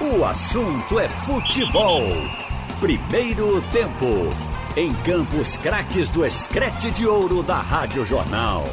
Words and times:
O 0.00 0.24
assunto 0.24 0.98
é 0.98 1.10
futebol. 1.10 2.00
Primeiro 2.80 3.60
tempo. 3.70 4.34
Em 4.74 4.94
Campos 4.94 5.58
Craques 5.58 6.08
do 6.08 6.24
Escrete 6.24 6.90
de 6.90 7.06
Ouro 7.06 7.42
da 7.42 7.58
Rádio 7.58 8.06
Jornal. 8.06 8.64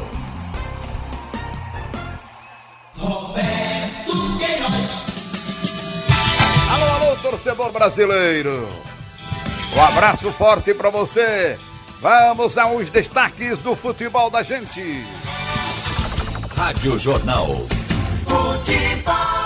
Roberto 2.96 4.38
Queiroz. 4.38 5.06
Alô, 6.72 6.86
alô, 6.86 7.16
torcedor 7.18 7.74
brasileiro. 7.74 8.66
Um 9.76 9.82
abraço 9.82 10.32
forte 10.32 10.74
para 10.74 10.90
você. 10.90 11.60
Vamos 12.00 12.58
aos 12.58 12.90
destaques 12.90 13.58
do 13.58 13.76
futebol 13.76 14.30
da 14.30 14.44
gente. 14.44 15.06
Rádio 16.56 16.98
Jornal. 16.98 17.48
Futebol. 18.26 19.37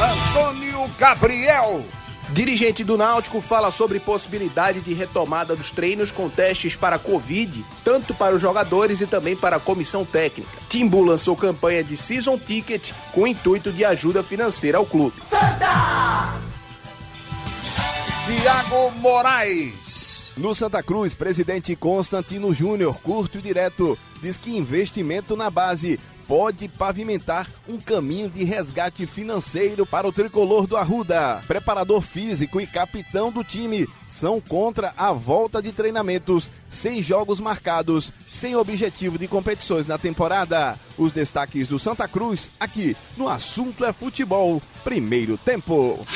Antônio 0.00 0.88
Gabriel. 0.98 1.84
Dirigente 2.30 2.82
do 2.82 2.96
Náutico 2.96 3.40
fala 3.40 3.70
sobre 3.70 4.00
possibilidade 4.00 4.80
de 4.80 4.94
retomada 4.94 5.54
dos 5.54 5.70
treinos 5.70 6.10
com 6.10 6.28
testes 6.28 6.74
para 6.74 6.98
Covid, 6.98 7.64
tanto 7.84 8.14
para 8.14 8.34
os 8.34 8.40
jogadores 8.40 9.00
e 9.00 9.06
também 9.06 9.36
para 9.36 9.56
a 9.56 9.60
comissão 9.60 10.04
técnica. 10.04 10.50
Timbu 10.68 11.02
lançou 11.02 11.36
campanha 11.36 11.84
de 11.84 11.96
Season 11.96 12.38
Ticket 12.38 12.92
com 13.12 13.22
o 13.22 13.26
intuito 13.26 13.70
de 13.70 13.84
ajuda 13.84 14.22
financeira 14.22 14.78
ao 14.78 14.86
clube. 14.86 15.16
Tiago 18.26 18.90
Moraes. 18.98 20.32
No 20.36 20.54
Santa 20.54 20.82
Cruz, 20.82 21.14
presidente 21.14 21.76
Constantino 21.76 22.52
Júnior, 22.52 22.96
curto 23.02 23.38
e 23.38 23.42
direto, 23.42 23.96
diz 24.20 24.36
que 24.38 24.56
investimento 24.56 25.36
na 25.36 25.48
base 25.48 26.00
pode 26.26 26.68
pavimentar 26.68 27.48
um 27.68 27.78
caminho 27.78 28.28
de 28.28 28.44
resgate 28.44 29.06
financeiro 29.06 29.86
para 29.86 30.06
o 30.06 30.12
tricolor 30.12 30.66
do 30.66 30.76
Arruda. 30.76 31.42
Preparador 31.46 32.00
físico 32.00 32.60
e 32.60 32.66
capitão 32.66 33.30
do 33.30 33.44
time 33.44 33.86
são 34.06 34.40
contra 34.40 34.92
a 34.96 35.12
volta 35.12 35.60
de 35.60 35.72
treinamentos 35.72 36.50
sem 36.68 37.02
jogos 37.02 37.40
marcados, 37.40 38.12
sem 38.28 38.56
objetivo 38.56 39.18
de 39.18 39.28
competições 39.28 39.86
na 39.86 39.98
temporada. 39.98 40.78
Os 40.96 41.12
destaques 41.12 41.68
do 41.68 41.78
Santa 41.78 42.06
Cruz 42.06 42.50
aqui 42.58 42.96
no 43.16 43.28
Assunto 43.28 43.84
é 43.84 43.92
Futebol, 43.92 44.62
primeiro 44.82 45.36
tempo. 45.38 46.06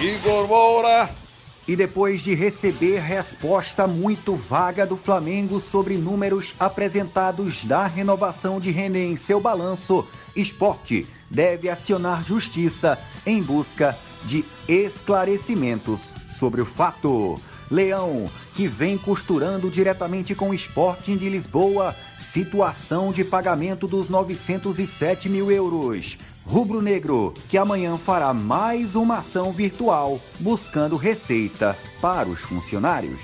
Igor 0.00 0.46
Moura. 0.46 1.27
E 1.68 1.76
depois 1.76 2.22
de 2.22 2.34
receber 2.34 2.98
resposta 2.98 3.86
muito 3.86 4.34
vaga 4.34 4.86
do 4.86 4.96
Flamengo 4.96 5.60
sobre 5.60 5.98
números 5.98 6.54
apresentados 6.58 7.62
da 7.62 7.86
renovação 7.86 8.58
de 8.58 8.70
René 8.70 9.04
em 9.04 9.18
seu 9.18 9.38
balanço, 9.38 10.06
Esporte 10.34 11.06
deve 11.28 11.68
acionar 11.68 12.24
justiça 12.24 12.98
em 13.26 13.42
busca 13.42 13.98
de 14.24 14.46
esclarecimentos 14.66 16.10
sobre 16.30 16.62
o 16.62 16.64
fato. 16.64 17.38
Leão, 17.70 18.30
que 18.54 18.66
vem 18.66 18.96
costurando 18.96 19.70
diretamente 19.70 20.34
com 20.34 20.50
o 20.50 20.54
Sporting 20.54 21.16
de 21.16 21.28
Lisboa, 21.28 21.94
situação 22.18 23.12
de 23.12 23.24
pagamento 23.24 23.86
dos 23.86 24.08
907 24.08 25.28
mil 25.28 25.50
euros. 25.50 26.18
Rubro 26.44 26.80
Negro, 26.80 27.34
que 27.48 27.58
amanhã 27.58 27.98
fará 27.98 28.32
mais 28.32 28.94
uma 28.94 29.18
ação 29.18 29.52
virtual 29.52 30.18
buscando 30.40 30.96
receita 30.96 31.76
para 32.00 32.28
os 32.28 32.40
funcionários. 32.40 33.20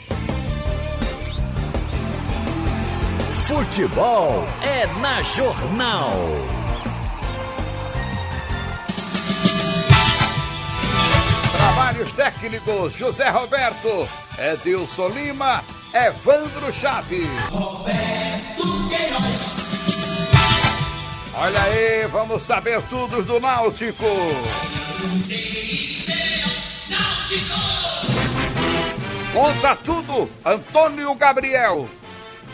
Futebol 3.46 4.44
é 4.62 4.86
na 5.00 5.22
Jornal. 5.22 6.63
Trabalhos 11.84 12.12
técnicos 12.12 12.96
José 12.96 13.28
Roberto, 13.28 14.08
Edilson 14.38 15.08
Lima, 15.08 15.62
Evandro 15.92 16.72
Chaves. 16.72 17.28
Roberto 17.50 18.88
Queiroz. 18.88 19.36
Olha 21.34 21.62
aí, 21.62 22.06
vamos 22.06 22.42
saber 22.42 22.80
tudo 22.88 23.22
do 23.22 23.38
Náutico. 23.38 24.06
Conta 29.34 29.76
tudo, 29.76 30.30
Antônio 30.42 31.14
Gabriel. 31.14 31.86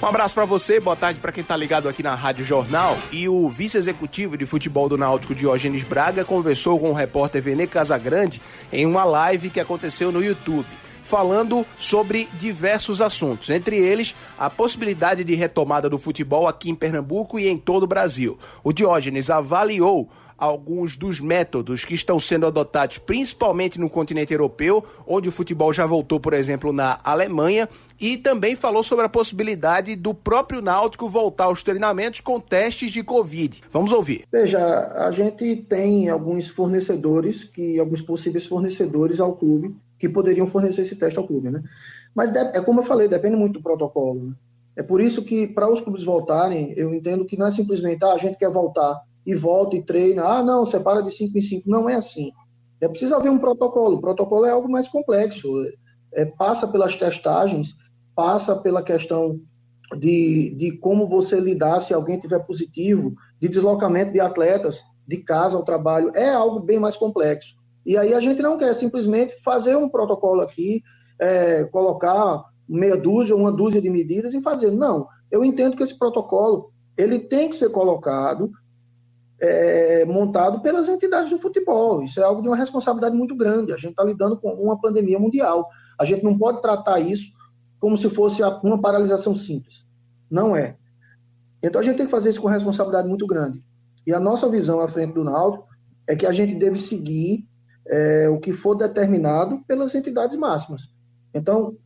Um 0.02 0.06
abraço 0.06 0.34
para 0.34 0.46
você, 0.46 0.80
boa 0.80 0.96
tarde 0.96 1.20
para 1.20 1.30
quem 1.30 1.44
tá 1.44 1.54
ligado 1.54 1.86
aqui 1.86 2.02
na 2.02 2.14
Rádio 2.14 2.42
Jornal. 2.42 2.96
E 3.12 3.28
o 3.28 3.46
vice-executivo 3.50 4.34
de 4.34 4.46
futebol 4.46 4.88
do 4.88 4.96
Náutico, 4.96 5.34
Diógenes 5.34 5.82
Braga, 5.82 6.24
conversou 6.24 6.80
com 6.80 6.88
o 6.88 6.94
repórter 6.94 7.42
Vene 7.42 7.66
Casagrande 7.66 8.40
em 8.72 8.86
uma 8.86 9.04
live 9.04 9.50
que 9.50 9.60
aconteceu 9.60 10.10
no 10.10 10.24
YouTube 10.24 10.66
falando 11.02 11.66
sobre 11.76 12.28
diversos 12.34 13.00
assuntos, 13.00 13.50
entre 13.50 13.76
eles 13.76 14.14
a 14.38 14.48
possibilidade 14.48 15.24
de 15.24 15.34
retomada 15.34 15.88
do 15.90 15.98
futebol 15.98 16.46
aqui 16.46 16.70
em 16.70 16.74
Pernambuco 16.74 17.36
e 17.36 17.48
em 17.48 17.58
todo 17.58 17.82
o 17.82 17.86
Brasil. 17.88 18.38
O 18.62 18.72
Diógenes 18.72 19.28
avaliou 19.28 20.08
alguns 20.40 20.96
dos 20.96 21.20
métodos 21.20 21.84
que 21.84 21.94
estão 21.94 22.18
sendo 22.18 22.46
adotados 22.46 22.96
principalmente 22.98 23.78
no 23.78 23.90
continente 23.90 24.32
europeu, 24.32 24.82
onde 25.06 25.28
o 25.28 25.32
futebol 25.32 25.72
já 25.72 25.84
voltou, 25.84 26.18
por 26.18 26.32
exemplo, 26.32 26.72
na 26.72 26.98
Alemanha, 27.04 27.68
e 28.00 28.16
também 28.16 28.56
falou 28.56 28.82
sobre 28.82 29.04
a 29.04 29.08
possibilidade 29.08 29.94
do 29.94 30.14
próprio 30.14 30.62
Náutico 30.62 31.08
voltar 31.08 31.44
aos 31.44 31.62
treinamentos 31.62 32.20
com 32.20 32.40
testes 32.40 32.90
de 32.90 33.02
Covid. 33.02 33.62
Vamos 33.70 33.92
ouvir. 33.92 34.24
Veja, 34.32 34.58
a 34.96 35.10
gente 35.10 35.56
tem 35.56 36.08
alguns 36.08 36.48
fornecedores, 36.48 37.44
que 37.44 37.78
alguns 37.78 38.00
possíveis 38.00 38.46
fornecedores 38.46 39.20
ao 39.20 39.36
clube 39.36 39.76
que 39.98 40.08
poderiam 40.08 40.46
fornecer 40.46 40.80
esse 40.80 40.96
teste 40.96 41.18
ao 41.18 41.26
clube, 41.26 41.50
né? 41.50 41.62
Mas 42.14 42.34
é 42.34 42.60
como 42.62 42.80
eu 42.80 42.84
falei, 42.84 43.06
depende 43.06 43.36
muito 43.36 43.54
do 43.54 43.62
protocolo. 43.62 44.28
Né? 44.28 44.32
É 44.76 44.82
por 44.82 45.00
isso 45.00 45.22
que 45.22 45.46
para 45.46 45.70
os 45.70 45.80
clubes 45.80 46.04
voltarem, 46.04 46.72
eu 46.76 46.94
entendo 46.94 47.24
que 47.24 47.36
não 47.36 47.46
é 47.46 47.50
simplesmente 47.50 48.02
ah, 48.04 48.14
a 48.14 48.18
gente 48.18 48.38
quer 48.38 48.50
voltar 48.50 49.00
e 49.26 49.34
volta 49.34 49.76
e 49.76 49.82
treina, 49.82 50.24
ah 50.24 50.42
não, 50.42 50.64
separa 50.64 51.02
de 51.02 51.10
5 51.10 51.36
em 51.36 51.42
5, 51.42 51.70
não 51.70 51.88
é 51.88 51.94
assim. 51.94 52.32
É 52.80 52.88
preciso 52.88 53.14
haver 53.14 53.30
um 53.30 53.38
protocolo. 53.38 53.96
O 53.96 54.00
protocolo 54.00 54.46
é 54.46 54.50
algo 54.50 54.70
mais 54.70 54.88
complexo. 54.88 55.48
É, 56.14 56.24
passa 56.24 56.66
pelas 56.66 56.96
testagens, 56.96 57.74
passa 58.14 58.56
pela 58.56 58.82
questão 58.82 59.38
de, 59.98 60.54
de 60.56 60.78
como 60.78 61.08
você 61.08 61.38
lidar 61.38 61.80
se 61.80 61.92
alguém 61.92 62.18
tiver 62.18 62.40
positivo, 62.40 63.14
de 63.40 63.48
deslocamento 63.48 64.12
de 64.12 64.20
atletas 64.20 64.82
de 65.06 65.18
casa 65.18 65.56
ao 65.56 65.64
trabalho, 65.64 66.12
é 66.14 66.30
algo 66.30 66.60
bem 66.60 66.78
mais 66.78 66.96
complexo. 66.96 67.54
E 67.84 67.96
aí 67.96 68.14
a 68.14 68.20
gente 68.20 68.42
não 68.42 68.56
quer 68.56 68.72
simplesmente 68.74 69.34
fazer 69.42 69.76
um 69.76 69.88
protocolo 69.88 70.40
aqui, 70.40 70.82
é, 71.18 71.64
colocar 71.64 72.44
meia 72.68 72.96
dúzia, 72.96 73.34
uma 73.34 73.50
dúzia 73.50 73.80
de 73.80 73.90
medidas 73.90 74.32
e 74.32 74.40
fazer. 74.40 74.70
Não, 74.70 75.08
eu 75.30 75.44
entendo 75.44 75.76
que 75.76 75.82
esse 75.82 75.98
protocolo 75.98 76.70
ele 76.96 77.18
tem 77.18 77.48
que 77.48 77.56
ser 77.56 77.70
colocado, 77.70 78.50
é, 79.40 80.04
montado 80.04 80.60
pelas 80.60 80.88
entidades 80.88 81.30
do 81.30 81.38
futebol. 81.38 82.02
Isso 82.02 82.20
é 82.20 82.22
algo 82.22 82.42
de 82.42 82.48
uma 82.48 82.56
responsabilidade 82.56 83.16
muito 83.16 83.34
grande. 83.34 83.72
A 83.72 83.76
gente 83.76 83.92
está 83.92 84.04
lidando 84.04 84.36
com 84.36 84.50
uma 84.52 84.78
pandemia 84.78 85.18
mundial. 85.18 85.68
A 85.98 86.04
gente 86.04 86.22
não 86.22 86.36
pode 86.36 86.60
tratar 86.60 87.00
isso 87.00 87.32
como 87.78 87.96
se 87.96 88.10
fosse 88.10 88.42
uma 88.62 88.80
paralisação 88.80 89.34
simples. 89.34 89.86
Não 90.30 90.54
é. 90.54 90.76
Então 91.62 91.80
a 91.80 91.84
gente 91.84 91.96
tem 91.96 92.06
que 92.06 92.12
fazer 92.12 92.30
isso 92.30 92.40
com 92.40 92.48
responsabilidade 92.48 93.08
muito 93.08 93.26
grande. 93.26 93.62
E 94.06 94.12
a 94.12 94.20
nossa 94.20 94.48
visão 94.48 94.80
à 94.80 94.88
frente 94.88 95.14
do 95.14 95.24
Náutico 95.24 95.66
é 96.06 96.14
que 96.14 96.26
a 96.26 96.32
gente 96.32 96.54
deve 96.54 96.78
seguir 96.78 97.46
é, 97.86 98.28
o 98.28 98.38
que 98.38 98.52
for 98.52 98.74
determinado 98.74 99.62
pelas 99.66 99.94
entidades 99.94 100.36
máximas. 100.36 100.82
Então, 101.32 101.76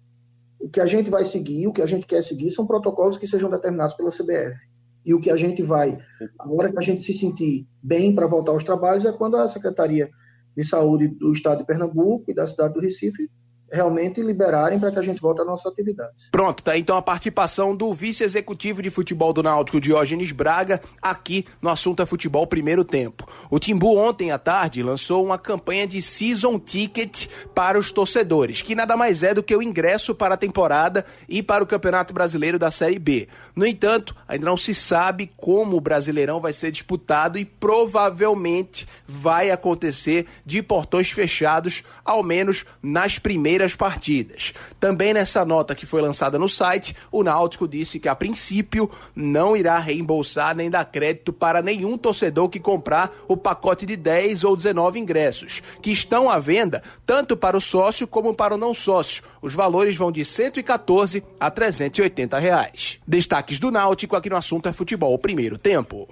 o 0.59 0.69
que 0.69 0.81
a 0.81 0.87
gente 0.87 1.11
vai 1.11 1.25
seguir, 1.25 1.67
o 1.67 1.73
que 1.73 1.83
a 1.83 1.87
gente 1.87 2.07
quer 2.07 2.23
seguir, 2.23 2.51
são 2.51 2.67
protocolos 2.67 3.19
que 3.19 3.27
sejam 3.27 3.51
determinados 3.51 3.95
pela 3.95 4.11
CBF. 4.11 4.57
E 5.05 5.13
o 5.13 5.21
que 5.21 5.31
a 5.31 5.37
gente 5.37 5.63
vai, 5.63 5.99
a 6.39 6.51
hora 6.51 6.73
que 6.73 6.79
a 6.79 6.83
gente 6.83 7.03
se 7.03 7.13
sentir 7.13 7.67
bem 7.83 8.15
para 8.15 8.27
voltar 8.27 8.53
aos 8.53 8.65
trabalhos, 8.65 9.05
é 9.05 9.13
quando 9.13 9.37
a 9.37 9.47
Secretaria 9.49 10.09
de 10.57 10.65
Saúde 10.65 11.09
do 11.09 11.33
Estado 11.33 11.59
de 11.59 11.67
Pernambuco 11.67 12.31
e 12.31 12.35
da 12.35 12.47
cidade 12.47 12.75
do 12.75 12.81
Recife 12.81 13.29
realmente 13.71 14.23
liberarem 14.23 14.79
para 14.79 14.93
que 14.93 14.99
a 14.99 15.03
gente 15.03 15.21
volte 15.21 15.41
às 15.41 15.47
nossas 15.47 15.67
atividades. 15.67 16.29
Pronto, 16.31 16.63
tá 16.63 16.77
então 16.79 16.97
a 16.97 17.03
participação 17.03 17.75
do 17.75 17.93
vice-executivo 17.93 18.83
de 18.83 18.91
futebol 18.91 19.33
do 19.33 19.43
Náutico, 19.43 19.81
Diógenes 19.81 20.33
Braga, 20.33 20.81
aqui 21.01 21.45
no 21.61 21.69
Assunto 21.69 22.03
é 22.03 22.07
Futebol 22.07 22.47
Primeiro 22.47 22.85
Tempo. 22.85 23.27
O 23.51 23.59
Timbu 23.59 23.97
ontem 23.97 24.31
à 24.31 24.39
tarde 24.39 24.83
lançou 24.83 25.25
uma 25.25 25.39
campanha 25.39 25.87
de 25.87 26.01
Season 26.01 26.59
Ticket 26.59 27.27
para 27.55 27.79
os 27.79 27.91
torcedores, 27.91 28.63
que 28.63 28.75
nada 28.75 28.97
mais 28.97 29.23
é 29.23 29.35
do 29.35 29.43
que 29.43 29.57
o 29.57 29.63
ingresso 29.63 30.15
para 30.15 30.35
a 30.35 30.39
temporada 30.39 31.05
e 31.29 31.43
para 31.43 31.65
o 31.65 31.67
Campeonato 31.67 32.15
Brasileiro 32.15 32.59
da 32.59 32.71
Série 32.71 32.99
B. 32.99 33.29
No 33.57 33.67
entanto, 33.67 34.15
ainda 34.29 34.47
não 34.47 34.57
se 34.57 34.75
sabe 34.75 35.33
como 35.37 35.77
o 35.77 35.81
Brasileirão 35.81 36.41
vai 36.41 36.53
ser 36.53 36.71
disputado 36.71 37.39
e 37.39 37.45
provavelmente 37.45 38.87
vai 39.07 39.51
acontecer 39.51 40.27
de 40.45 40.63
portões 40.63 41.11
fechados, 41.11 41.83
ao 42.05 42.23
menos 42.23 42.65
nas 42.83 43.19
primeiras 43.19 43.54
primeiras 43.55 43.77
partidas. 43.77 44.53
Também 44.81 45.15
nessa 45.15 45.45
nota 45.45 45.75
que 45.75 45.87
foi 45.87 46.03
lançada 46.03 46.39
no 46.39 46.49
site, 46.49 46.97
o 47.13 47.23
Náutico 47.23 47.69
disse 47.69 48.01
que 48.01 48.09
a 48.09 48.15
princípio 48.15 48.91
não 49.15 49.57
irá 49.57 49.79
reembolsar 49.79 50.57
nem 50.57 50.69
dar 50.69 50.85
crédito 50.85 51.33
para 51.33 51.63
nenhum 51.63 51.97
torcedor 51.97 52.49
que 52.49 52.59
comprar 52.59 53.13
o 53.29 53.37
pacote 53.37 53.87
de 53.87 53.97
10 53.97 54.43
ou 54.43 54.57
19 54.57 54.99
ingressos, 54.99 55.63
que 55.81 55.93
estão 55.93 56.29
à 56.29 56.41
venda 56.41 56.83
tanto 57.07 57.37
para 57.37 57.57
o 57.57 57.61
sócio 57.61 58.09
como 58.09 58.35
para 58.35 58.55
o 58.55 58.59
não 58.59 58.75
sócio. 58.75 59.23
Os 59.41 59.55
valores 59.55 59.97
vão 59.97 60.11
de 60.11 60.25
114 60.25 61.23
a 61.39 61.49
380 61.49 62.39
reais. 62.39 62.99
Destaques 63.07 63.61
do 63.61 63.71
Náutico 63.71 64.17
aqui 64.17 64.29
no 64.29 64.37
assunto 64.37 64.69
é 64.69 64.73
futebol 64.73 65.17
primeiro 65.17 65.57
tempo. 65.57 66.09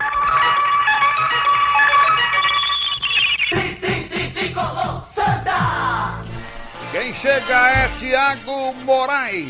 Chega 7.22 7.69
é 7.69 7.88
Tiago 8.00 8.74
Moraes. 8.84 9.46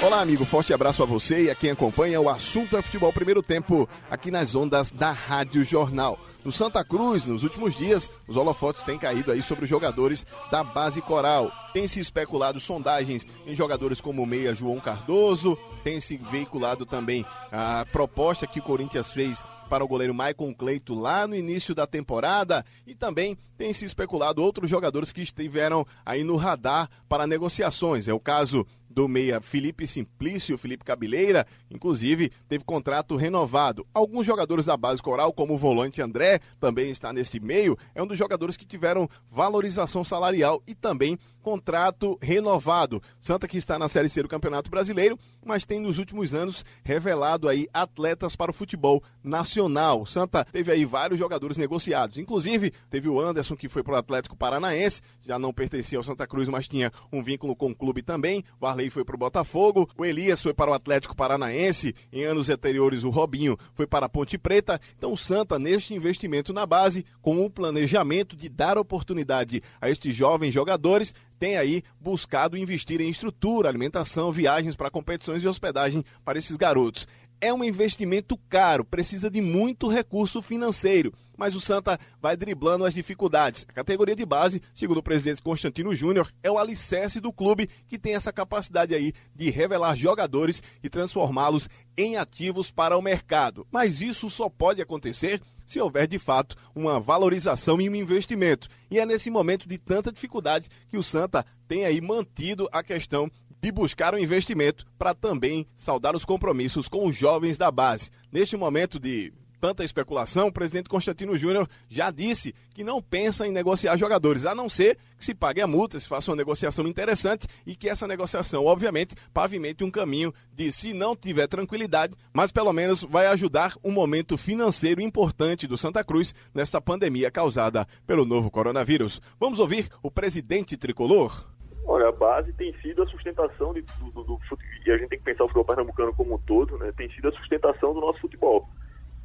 Olá, 0.00 0.20
amigo. 0.20 0.44
Forte 0.44 0.72
abraço 0.72 1.02
a 1.02 1.06
você 1.06 1.46
e 1.46 1.50
a 1.50 1.56
quem 1.56 1.72
acompanha 1.72 2.20
o 2.20 2.28
assunto 2.28 2.76
é 2.76 2.82
futebol 2.82 3.12
primeiro 3.12 3.42
tempo 3.42 3.88
aqui 4.08 4.30
nas 4.30 4.54
ondas 4.54 4.92
da 4.92 5.10
Rádio 5.10 5.64
Jornal. 5.64 6.16
No 6.44 6.52
Santa 6.52 6.84
Cruz, 6.84 7.26
nos 7.26 7.42
últimos 7.42 7.74
dias, 7.74 8.08
os 8.28 8.36
holofotes 8.36 8.84
têm 8.84 8.96
caído 8.96 9.32
aí 9.32 9.42
sobre 9.42 9.64
os 9.64 9.70
jogadores 9.70 10.24
da 10.52 10.62
base 10.62 11.02
coral. 11.02 11.50
Tem 11.74 11.88
se 11.88 11.98
especulado 11.98 12.60
sondagens 12.60 13.26
em 13.44 13.56
jogadores 13.56 14.00
como 14.00 14.22
o 14.22 14.26
meia 14.26 14.54
João 14.54 14.78
Cardoso, 14.78 15.58
tem 15.82 16.00
se 16.00 16.16
veiculado 16.16 16.86
também 16.86 17.26
a 17.50 17.84
proposta 17.90 18.46
que 18.46 18.60
o 18.60 18.62
Corinthians 18.62 19.10
fez 19.10 19.42
para 19.68 19.84
o 19.84 19.88
goleiro 19.88 20.14
Maicon 20.14 20.54
Cleito 20.54 20.94
lá 20.94 21.26
no 21.26 21.34
início 21.34 21.74
da 21.74 21.86
temporada 21.86 22.64
e 22.86 22.94
também 22.94 23.36
tem 23.58 23.72
se 23.72 23.84
especulado 23.84 24.42
outros 24.42 24.70
jogadores 24.70 25.12
que 25.12 25.20
estiveram 25.20 25.86
aí 26.06 26.24
no 26.24 26.36
radar 26.36 26.88
para 27.08 27.26
negociações. 27.26 28.08
É 28.08 28.14
o 28.14 28.20
caso 28.20 28.66
do 28.98 29.06
meia 29.06 29.40
Felipe 29.40 29.86
Simplício, 29.86 30.58
Felipe 30.58 30.84
Cabeleira, 30.84 31.46
inclusive 31.70 32.32
teve 32.48 32.64
contrato 32.64 33.14
renovado. 33.14 33.86
Alguns 33.94 34.26
jogadores 34.26 34.66
da 34.66 34.76
base 34.76 35.00
coral, 35.00 35.32
como 35.32 35.54
o 35.54 35.58
volante 35.58 36.02
André, 36.02 36.40
também 36.58 36.90
está 36.90 37.12
nesse 37.12 37.38
meio, 37.38 37.78
é 37.94 38.02
um 38.02 38.08
dos 38.08 38.18
jogadores 38.18 38.56
que 38.56 38.66
tiveram 38.66 39.08
valorização 39.30 40.02
salarial 40.02 40.60
e 40.66 40.74
também 40.74 41.16
contrato 41.48 42.18
renovado. 42.20 43.00
Santa 43.20 43.46
que 43.46 43.56
está 43.56 43.78
na 43.78 43.88
Série 43.88 44.08
C 44.08 44.20
do 44.20 44.28
Campeonato 44.28 44.68
Brasileiro, 44.68 45.18
mas 45.46 45.64
tem 45.64 45.80
nos 45.80 45.96
últimos 45.96 46.34
anos 46.34 46.64
revelado 46.84 47.48
aí 47.48 47.66
atletas 47.72 48.36
para 48.36 48.50
o 48.50 48.54
futebol 48.54 49.02
nacional. 49.22 50.04
Santa 50.04 50.44
teve 50.44 50.72
aí 50.72 50.84
vários 50.84 51.18
jogadores 51.18 51.56
negociados, 51.56 52.18
inclusive 52.18 52.72
teve 52.90 53.08
o 53.08 53.18
Anderson 53.18 53.56
que 53.56 53.68
foi 53.68 53.82
para 53.82 53.94
o 53.94 53.96
Atlético 53.96 54.36
Paranaense, 54.36 55.00
já 55.20 55.38
não 55.38 55.52
pertencia 55.52 55.96
ao 55.96 56.04
Santa 56.04 56.26
Cruz, 56.26 56.48
mas 56.48 56.68
tinha 56.68 56.92
um 57.10 57.22
vínculo 57.22 57.56
com 57.56 57.70
o 57.70 57.74
clube 57.74 58.02
também. 58.02 58.44
O 58.60 58.66
Arley 58.88 58.90
foi 58.90 59.04
para 59.04 59.14
o 59.14 59.18
Botafogo, 59.18 59.88
o 59.96 60.04
Elias 60.04 60.40
foi 60.40 60.52
para 60.52 60.70
o 60.70 60.74
Atlético 60.74 61.14
Paranaense, 61.14 61.94
em 62.12 62.24
anos 62.24 62.48
anteriores 62.48 63.04
o 63.04 63.10
Robinho 63.10 63.56
foi 63.74 63.86
para 63.86 64.06
a 64.06 64.08
Ponte 64.08 64.36
Preta. 64.36 64.80
Então 64.96 65.12
o 65.12 65.16
Santa 65.16 65.58
neste 65.58 65.94
investimento 65.94 66.52
na 66.52 66.66
base, 66.66 67.04
com 67.22 67.44
o 67.44 67.50
planejamento 67.50 68.34
de 68.34 68.48
dar 68.48 68.78
oportunidade 68.78 69.62
a 69.80 69.88
estes 69.88 70.14
jovens 70.14 70.52
jogadores, 70.52 71.14
tem 71.38 71.56
aí 71.56 71.82
buscado 72.00 72.56
investir 72.56 73.00
em 73.00 73.08
estrutura, 73.08 73.68
alimentação, 73.68 74.32
viagens 74.32 74.74
para 74.74 74.90
competições 74.90 75.42
e 75.42 75.48
hospedagem 75.48 76.02
para 76.24 76.38
esses 76.38 76.56
garotos. 76.56 77.06
É 77.40 77.54
um 77.54 77.62
investimento 77.62 78.36
caro, 78.48 78.84
precisa 78.84 79.30
de 79.30 79.40
muito 79.40 79.86
recurso 79.86 80.42
financeiro, 80.42 81.12
mas 81.36 81.54
o 81.54 81.60
Santa 81.60 81.96
vai 82.20 82.36
driblando 82.36 82.84
as 82.84 82.92
dificuldades. 82.92 83.64
A 83.68 83.72
categoria 83.72 84.16
de 84.16 84.26
base, 84.26 84.60
segundo 84.74 84.98
o 84.98 85.02
presidente 85.02 85.40
Constantino 85.40 85.94
Júnior, 85.94 86.32
é 86.42 86.50
o 86.50 86.58
alicerce 86.58 87.20
do 87.20 87.32
clube 87.32 87.68
que 87.86 87.96
tem 87.96 88.16
essa 88.16 88.32
capacidade 88.32 88.92
aí 88.92 89.12
de 89.36 89.50
revelar 89.50 89.94
jogadores 89.94 90.60
e 90.82 90.88
transformá-los 90.88 91.68
em 91.96 92.16
ativos 92.16 92.72
para 92.72 92.98
o 92.98 93.02
mercado. 93.02 93.64
Mas 93.70 94.00
isso 94.00 94.28
só 94.28 94.48
pode 94.48 94.82
acontecer 94.82 95.40
se 95.64 95.80
houver 95.80 96.08
de 96.08 96.18
fato 96.18 96.56
uma 96.74 96.98
valorização 96.98 97.80
e 97.80 97.88
um 97.88 97.94
investimento. 97.94 98.66
E 98.90 98.98
é 98.98 99.06
nesse 99.06 99.30
momento 99.30 99.68
de 99.68 99.78
tanta 99.78 100.10
dificuldade 100.10 100.68
que 100.88 100.98
o 100.98 101.04
Santa 101.04 101.46
tem 101.68 101.84
aí 101.84 102.00
mantido 102.00 102.68
a 102.72 102.82
questão 102.82 103.30
de 103.60 103.72
buscar 103.72 104.14
um 104.14 104.18
investimento 104.18 104.86
para 104.98 105.14
também 105.14 105.66
saudar 105.74 106.14
os 106.14 106.24
compromissos 106.24 106.88
com 106.88 107.06
os 107.06 107.16
jovens 107.16 107.58
da 107.58 107.70
base. 107.70 108.10
Neste 108.32 108.56
momento 108.56 108.98
de 108.98 109.32
tanta 109.60 109.84
especulação, 109.84 110.48
o 110.48 110.52
presidente 110.52 110.88
Constantino 110.88 111.36
Júnior 111.36 111.68
já 111.88 112.10
disse 112.10 112.54
que 112.72 112.84
não 112.84 113.02
pensa 113.02 113.46
em 113.46 113.52
negociar 113.52 113.96
jogadores, 113.96 114.46
a 114.46 114.54
não 114.54 114.68
ser 114.68 114.96
que 115.18 115.24
se 115.24 115.34
pague 115.34 115.60
a 115.60 115.66
multa, 115.66 115.98
se 115.98 116.08
faça 116.08 116.30
uma 116.30 116.36
negociação 116.36 116.86
interessante 116.86 117.46
e 117.66 117.74
que 117.74 117.88
essa 117.88 118.06
negociação, 118.06 118.64
obviamente, 118.64 119.14
pavimente 119.32 119.82
um 119.82 119.90
caminho 119.90 120.32
de, 120.52 120.70
se 120.70 120.92
não 120.92 121.16
tiver 121.16 121.46
tranquilidade, 121.48 122.14
mas 122.32 122.52
pelo 122.52 122.72
menos 122.72 123.02
vai 123.02 123.26
ajudar 123.26 123.74
um 123.82 123.90
momento 123.90 124.38
financeiro 124.38 125.00
importante 125.00 125.66
do 125.66 125.76
Santa 125.76 126.04
Cruz 126.04 126.34
nesta 126.54 126.80
pandemia 126.80 127.30
causada 127.30 127.86
pelo 128.06 128.24
novo 128.24 128.50
coronavírus. 128.50 129.20
Vamos 129.40 129.58
ouvir 129.58 129.88
o 130.02 130.10
presidente 130.10 130.76
tricolor. 130.76 131.57
Olha, 131.88 132.08
a 132.08 132.12
base 132.12 132.52
tem 132.52 132.70
sido 132.82 133.02
a 133.02 133.06
sustentação 133.06 133.72
de, 133.72 133.80
do, 133.80 134.10
do, 134.10 134.22
do 134.22 134.38
e 134.84 134.90
a 134.92 134.98
gente 134.98 135.08
tem 135.08 135.18
que 135.18 135.24
pensar 135.24 135.44
o 135.44 135.48
futebol 135.48 135.64
pernambucano 135.64 136.14
como 136.14 136.34
um 136.34 136.38
todo, 136.38 136.76
né? 136.76 136.92
Tem 136.94 137.10
sido 137.12 137.28
a 137.28 137.32
sustentação 137.32 137.94
do 137.94 138.00
nosso 138.00 138.20
futebol. 138.20 138.68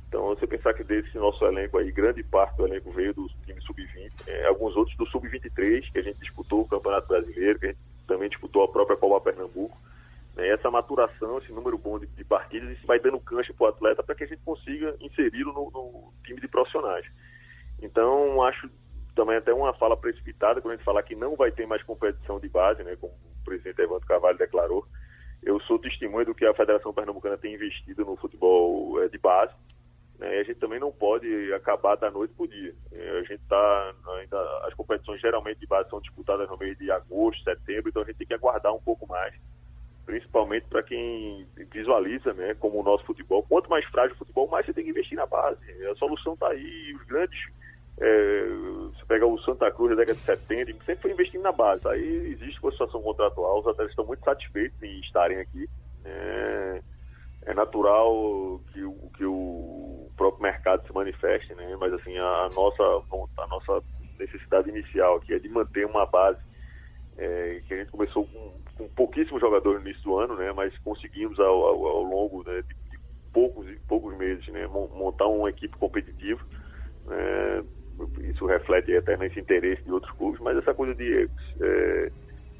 Então, 0.07 0.27
você 0.27 0.47
pensar 0.47 0.73
que 0.73 0.81
desse 0.81 1.17
nosso 1.17 1.43
elenco 1.43 1.77
aí, 1.77 1.91
grande 1.91 2.23
parte 2.23 2.55
do 2.55 2.65
elenco 2.65 2.89
veio 2.91 3.13
do 3.13 3.27
time 3.45 3.59
sub-20, 3.63 4.29
é, 4.29 4.45
alguns 4.45 4.77
outros 4.77 4.95
do 4.95 5.05
sub-23, 5.07 5.91
que 5.91 5.99
a 5.99 6.01
gente 6.03 6.19
disputou 6.19 6.61
o 6.61 6.67
Campeonato 6.67 7.09
Brasileiro, 7.09 7.59
que 7.59 7.65
a 7.65 7.69
gente 7.69 7.81
também 8.07 8.29
disputou 8.29 8.63
a 8.63 8.69
própria 8.69 8.95
Copa 8.95 9.29
Pernambuco. 9.29 9.77
Né? 10.33 10.47
Essa 10.47 10.71
maturação, 10.71 11.39
esse 11.39 11.51
número 11.51 11.77
bom 11.77 11.99
de, 11.99 12.07
de 12.07 12.23
partidas, 12.23 12.69
isso 12.77 12.87
vai 12.87 12.97
dando 12.97 13.19
cancha 13.19 13.53
para 13.53 13.65
o 13.65 13.69
atleta 13.69 14.01
para 14.01 14.15
que 14.15 14.23
a 14.23 14.27
gente 14.27 14.41
consiga 14.41 14.95
inseri-lo 15.01 15.51
no, 15.51 15.69
no 15.69 16.13
time 16.23 16.39
de 16.39 16.47
profissionais. 16.47 17.05
Então, 17.81 18.41
acho 18.41 18.69
também 19.13 19.37
até 19.37 19.53
uma 19.53 19.73
fala 19.73 19.95
precipitada 19.95 20.61
quando 20.61 20.73
a 20.73 20.75
gente 20.77 20.85
falar 20.85 21.03
que 21.03 21.15
não 21.15 21.35
vai 21.35 21.51
ter 21.51 21.65
mais 21.65 21.83
competição 21.83 22.39
de 22.39 22.49
base, 22.49 22.83
né, 22.83 22.95
como 22.95 23.13
o 23.13 23.45
presidente 23.45 23.81
Evandro 23.81 24.07
Carvalho 24.07 24.37
declarou. 24.37 24.85
Eu 25.41 25.59
sou 25.61 25.77
testemunha 25.77 26.25
do 26.25 26.35
que 26.35 26.45
a 26.45 26.53
Federação 26.53 26.93
Pernambucana 26.93 27.37
tem 27.37 27.53
investido 27.53 28.05
no 28.05 28.15
futebol 28.15 29.01
é, 29.03 29.09
de 29.09 29.17
base. 29.17 29.53
Né, 30.17 30.37
e 30.37 30.39
a 30.39 30.43
gente 30.43 30.59
também 30.59 30.79
não 30.79 30.91
pode 30.91 31.53
acabar 31.53 31.95
da 31.95 32.09
noite 32.09 32.33
para 32.33 32.43
o 32.43 32.47
dia. 32.47 32.73
É, 32.91 33.19
a 33.19 33.21
gente 33.21 33.41
está 33.41 33.93
ainda 34.19 34.67
as 34.67 34.73
competições 34.73 35.19
geralmente 35.19 35.59
de 35.59 35.67
base 35.67 35.89
são 35.89 35.99
disputadas 35.99 36.49
no 36.49 36.57
mês 36.57 36.77
de 36.77 36.89
agosto, 36.91 37.43
setembro, 37.43 37.89
então 37.89 38.01
a 38.01 38.05
gente 38.05 38.17
tem 38.17 38.27
que 38.27 38.33
aguardar 38.33 38.73
um 38.73 38.81
pouco 38.81 39.07
mais, 39.07 39.33
principalmente 40.05 40.67
para 40.67 40.81
quem 40.81 41.45
visualiza, 41.71 42.33
né, 42.33 42.53
como 42.55 42.79
o 42.79 42.83
nosso 42.83 43.05
futebol. 43.05 43.43
Quanto 43.43 43.69
mais 43.69 43.85
frágil 43.85 44.15
o 44.15 44.19
futebol, 44.19 44.47
mais 44.47 44.65
você 44.65 44.73
tem 44.73 44.85
que 44.85 44.91
investir 44.91 45.17
na 45.17 45.25
base. 45.25 45.59
A 45.87 45.95
solução 45.95 46.33
está 46.33 46.49
aí, 46.49 46.93
os 46.95 47.03
grandes 47.05 47.37
é, 47.99 48.45
você 48.93 49.05
pega 49.05 49.25
o 49.25 49.39
Santa 49.39 49.71
Cruz 49.71 49.91
da 49.91 49.97
década 49.97 50.17
de 50.17 50.25
70, 50.25 50.73
sempre 50.83 51.01
foi 51.01 51.11
investindo 51.11 51.43
na 51.43 51.51
base. 51.51 51.87
Aí 51.87 52.33
existe 52.33 52.59
uma 52.61 52.71
situação 52.71 53.01
contratual, 53.01 53.59
os 53.59 53.67
atletas 53.67 53.91
estão 53.91 54.05
muito 54.05 54.23
satisfeitos 54.23 54.81
em 54.81 54.99
estarem 54.99 55.39
aqui. 55.39 55.69
É, 56.05 56.81
é 57.45 57.53
natural 57.53 58.61
que, 58.71 58.83
o, 58.83 59.11
que 59.15 59.25
o 59.25 60.09
próprio 60.15 60.43
mercado 60.43 60.85
se 60.87 60.93
manifeste, 60.93 61.53
né? 61.55 61.75
mas 61.79 61.93
assim, 61.93 62.17
a, 62.17 62.49
nossa, 62.53 62.83
a 63.37 63.47
nossa 63.47 63.83
necessidade 64.17 64.69
inicial 64.69 65.17
aqui 65.17 65.33
é 65.33 65.39
de 65.39 65.49
manter 65.49 65.85
uma 65.85 66.05
base 66.05 66.39
é, 67.17 67.61
que 67.67 67.73
a 67.73 67.77
gente 67.77 67.91
começou 67.91 68.25
com, 68.25 68.53
com 68.77 68.87
pouquíssimos 68.89 69.41
jogadores 69.41 69.81
no 69.81 69.89
início 69.89 70.03
do 70.03 70.17
ano, 70.17 70.35
né? 70.35 70.51
mas 70.53 70.75
conseguimos 70.79 71.39
ao, 71.39 71.65
ao, 71.65 71.85
ao 71.85 72.03
longo 72.03 72.43
né, 72.43 72.61
de, 72.61 72.75
de, 72.91 72.99
poucos, 73.31 73.67
poucos 73.87 74.17
meses 74.17 74.47
né? 74.47 74.65
montar 74.67 75.27
uma 75.27 75.49
equipe 75.49 75.77
competitiva. 75.77 76.41
Né? 77.05 77.63
Isso 78.29 78.45
reflete 78.45 78.91
nesse 79.17 79.39
interesse 79.39 79.83
de 79.83 79.91
outros 79.91 80.11
clubes, 80.13 80.39
mas 80.41 80.57
essa 80.57 80.73
coisa 80.73 80.95
de 80.95 81.29
é, 81.61 82.11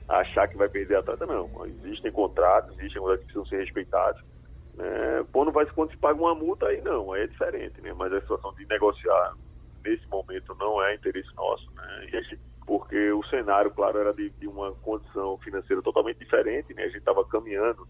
achar 0.08 0.48
que 0.48 0.58
vai 0.58 0.70
perder 0.70 0.98
atleta, 0.98 1.25
não. 1.25 1.50
Existem 1.66 2.12
contratos, 2.12 2.78
existem 2.78 3.02
contratos 3.02 3.25
que 3.25 3.34
precisam 3.34 3.46
ser 3.46 3.63
respeitados. 3.63 4.22
Né? 4.75 5.25
Quando, 5.32 5.52
vai, 5.52 5.66
quando 5.68 5.92
se 5.92 5.98
paga 5.98 6.20
uma 6.20 6.36
multa, 6.36 6.68
aí 6.68 6.82
não, 6.82 7.12
aí 7.13 7.24
é 7.24 7.28
diferente, 7.28 7.82
né? 7.82 7.94
Mas 7.94 8.12
a 8.13 8.22
situação 8.22 8.54
de 8.54 8.66
negociar 8.66 9.36
nesse 9.84 10.08
momento 10.08 10.56
não 10.60 10.82
é 10.84 10.96
interesse 10.96 11.30
nosso, 11.36 11.70
né? 11.75 12.08
Gente, 12.10 12.40
porque 12.66 13.12
o 13.12 13.24
cenário, 13.25 13.72
claro, 13.72 14.00
era 14.00 14.13
de, 14.13 14.30
de 14.32 14.48
uma 14.48 14.72
condição 14.75 15.38
financeira 15.40 15.82
totalmente 15.82 16.18
diferente, 16.18 16.74
né? 16.74 16.84
A 16.84 16.88
gente 16.88 17.00
estava 17.00 17.24
caminhando 17.25 17.88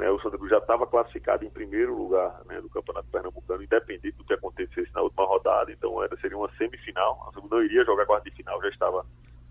né, 0.00 0.10
o 0.10 0.18
Santa 0.20 0.38
Cruz 0.38 0.50
já 0.50 0.58
estava 0.58 0.86
classificado 0.86 1.44
em 1.44 1.50
primeiro 1.50 1.94
lugar 1.94 2.40
né, 2.46 2.58
do 2.60 2.70
Campeonato 2.70 3.06
Pernambucano, 3.08 3.62
independente 3.62 4.16
do 4.16 4.24
que 4.24 4.32
acontecesse 4.32 4.90
na 4.94 5.02
última 5.02 5.26
rodada. 5.26 5.70
Então 5.70 6.02
era, 6.02 6.16
seria 6.16 6.38
uma 6.38 6.50
semifinal. 6.56 7.30
A 7.30 7.48
não 7.48 7.62
iria 7.62 7.84
jogar 7.84 8.06
quarta 8.06 8.30
de 8.30 8.34
final, 8.34 8.60
já 8.62 8.68
estava 8.70 9.04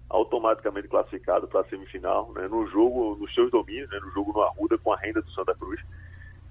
automaticamente 0.10 0.88
classificado 0.88 1.48
para 1.48 1.62
a 1.62 1.66
semifinal. 1.66 2.32
Né, 2.34 2.48
no 2.48 2.66
jogo, 2.68 3.16
nos 3.16 3.34
seus 3.36 3.52
domínios, 3.52 3.90
né, 3.92 4.00
no 4.00 4.12
jogo 4.12 4.34
no 4.34 4.42
Arruda 4.42 4.78
com 4.80 4.92
a 4.92 4.98
renda 4.98 5.22
do 5.22 5.32
Santa 5.32 5.54
Cruz. 5.54 5.80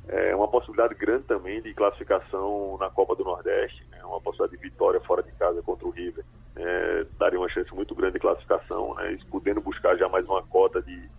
É 0.06 0.34
uma 0.34 0.48
possibilidade 0.48 0.94
grande 0.94 1.24
também 1.24 1.60
de 1.60 1.74
classificação 1.74 2.78
na 2.78 2.88
Copa 2.88 3.14
do 3.16 3.24
Nordeste, 3.24 3.84
né, 3.90 4.02
uma 4.04 4.20
possibilidade 4.20 4.62
de 4.62 4.70
vitória 4.70 5.00
fora 5.00 5.22
de 5.22 5.32
casa 5.32 5.60
contra 5.60 5.86
o 5.86 5.90
River. 5.90 6.24
é, 6.56 7.06
daria 7.18 7.38
uma 7.38 7.48
chance 7.48 7.74
muito 7.74 7.94
grande 7.94 8.14
de 8.14 8.20
classificação, 8.20 8.94
né, 8.94 9.18
podendo 9.30 9.60
buscar 9.60 9.96
já 9.96 10.08
mais 10.08 10.24
uma 10.24 10.42
cota 10.44 10.80
de, 10.80 11.10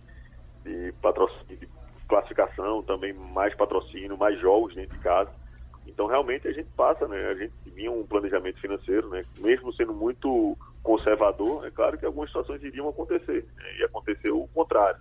de, 0.64 0.92
patrocínio, 1.00 1.56
de 1.56 1.68
classificação, 2.10 2.82
também 2.82 3.12
mais 3.12 3.54
patrocínio, 3.54 4.18
mais 4.18 4.38
jogos 4.38 4.74
dentro 4.74 4.96
de 4.96 5.02
casa. 5.02 5.30
Então, 5.86 6.06
realmente, 6.06 6.46
a 6.46 6.52
gente 6.52 6.68
passa, 6.76 7.08
né? 7.08 7.28
A 7.28 7.34
gente 7.34 7.54
vinha 7.66 7.90
um 7.90 8.06
planejamento 8.06 8.60
financeiro, 8.60 9.08
né? 9.08 9.24
Mesmo 9.38 9.72
sendo 9.72 9.94
muito 9.94 10.56
conservador, 10.82 11.66
é 11.66 11.70
claro 11.70 11.96
que 11.98 12.06
algumas 12.06 12.28
situações 12.30 12.62
iriam 12.62 12.88
acontecer, 12.88 13.46
né? 13.56 13.64
e 13.78 13.84
aconteceu 13.84 14.40
o 14.40 14.48
contrário. 14.48 15.00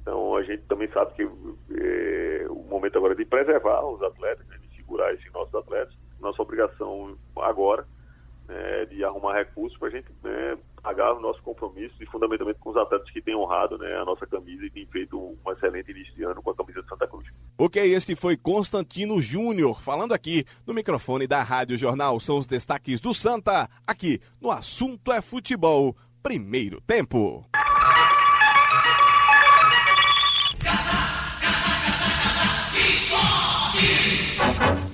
Então, 0.00 0.34
a 0.34 0.42
gente 0.42 0.62
também 0.62 0.88
sabe 0.88 1.12
que 1.14 1.22
é, 1.22 2.46
o 2.48 2.64
momento 2.64 2.96
agora 2.96 3.12
é 3.12 3.16
de 3.16 3.24
preservar 3.24 3.84
os 3.84 4.02
atletas, 4.02 4.46
né? 4.48 4.56
de 4.58 4.76
segurar 4.76 5.12
esses 5.12 5.30
nossos 5.32 5.54
atletas. 5.54 5.94
Nossa 6.20 6.40
obrigação 6.40 7.16
agora 7.36 7.86
é 8.48 8.86
de 8.86 9.04
arrumar 9.04 9.34
recursos 9.34 9.78
para 9.78 9.88
a 9.88 9.90
gente 9.90 10.08
né, 10.22 10.58
pagar 10.80 11.12
o 11.12 11.20
nosso 11.20 11.42
compromisso 11.42 11.94
e 12.00 12.06
fundamentalmente 12.06 12.58
com 12.60 12.70
os 12.70 12.76
atletas 12.76 13.10
que 13.10 13.20
têm 13.20 13.36
honrado 13.36 13.78
né, 13.78 13.96
a 13.96 14.04
nossa 14.04 14.26
camisa 14.26 14.64
e 14.64 14.70
têm 14.70 14.86
feito 14.86 15.18
um 15.18 15.52
excelente 15.52 15.90
início 15.90 16.14
de 16.14 16.24
ano 16.24 16.42
com 16.42 16.50
a 16.50 16.54
camisa 16.54 16.82
de 16.82 16.88
Santa 16.88 17.06
Cruz. 17.06 17.26
Ok, 17.58 17.82
esse 17.82 18.16
foi 18.16 18.36
Constantino 18.36 19.20
Júnior 19.20 19.82
falando 19.82 20.12
aqui 20.12 20.44
no 20.66 20.74
microfone 20.74 21.26
da 21.26 21.42
Rádio 21.42 21.76
Jornal. 21.76 22.18
São 22.18 22.38
os 22.38 22.46
destaques 22.46 23.00
do 23.00 23.12
Santa 23.12 23.68
aqui 23.86 24.20
no 24.40 24.50
Assunto 24.50 25.12
é 25.12 25.20
Futebol. 25.20 25.94
Primeiro 26.22 26.80
tempo. 26.82 27.44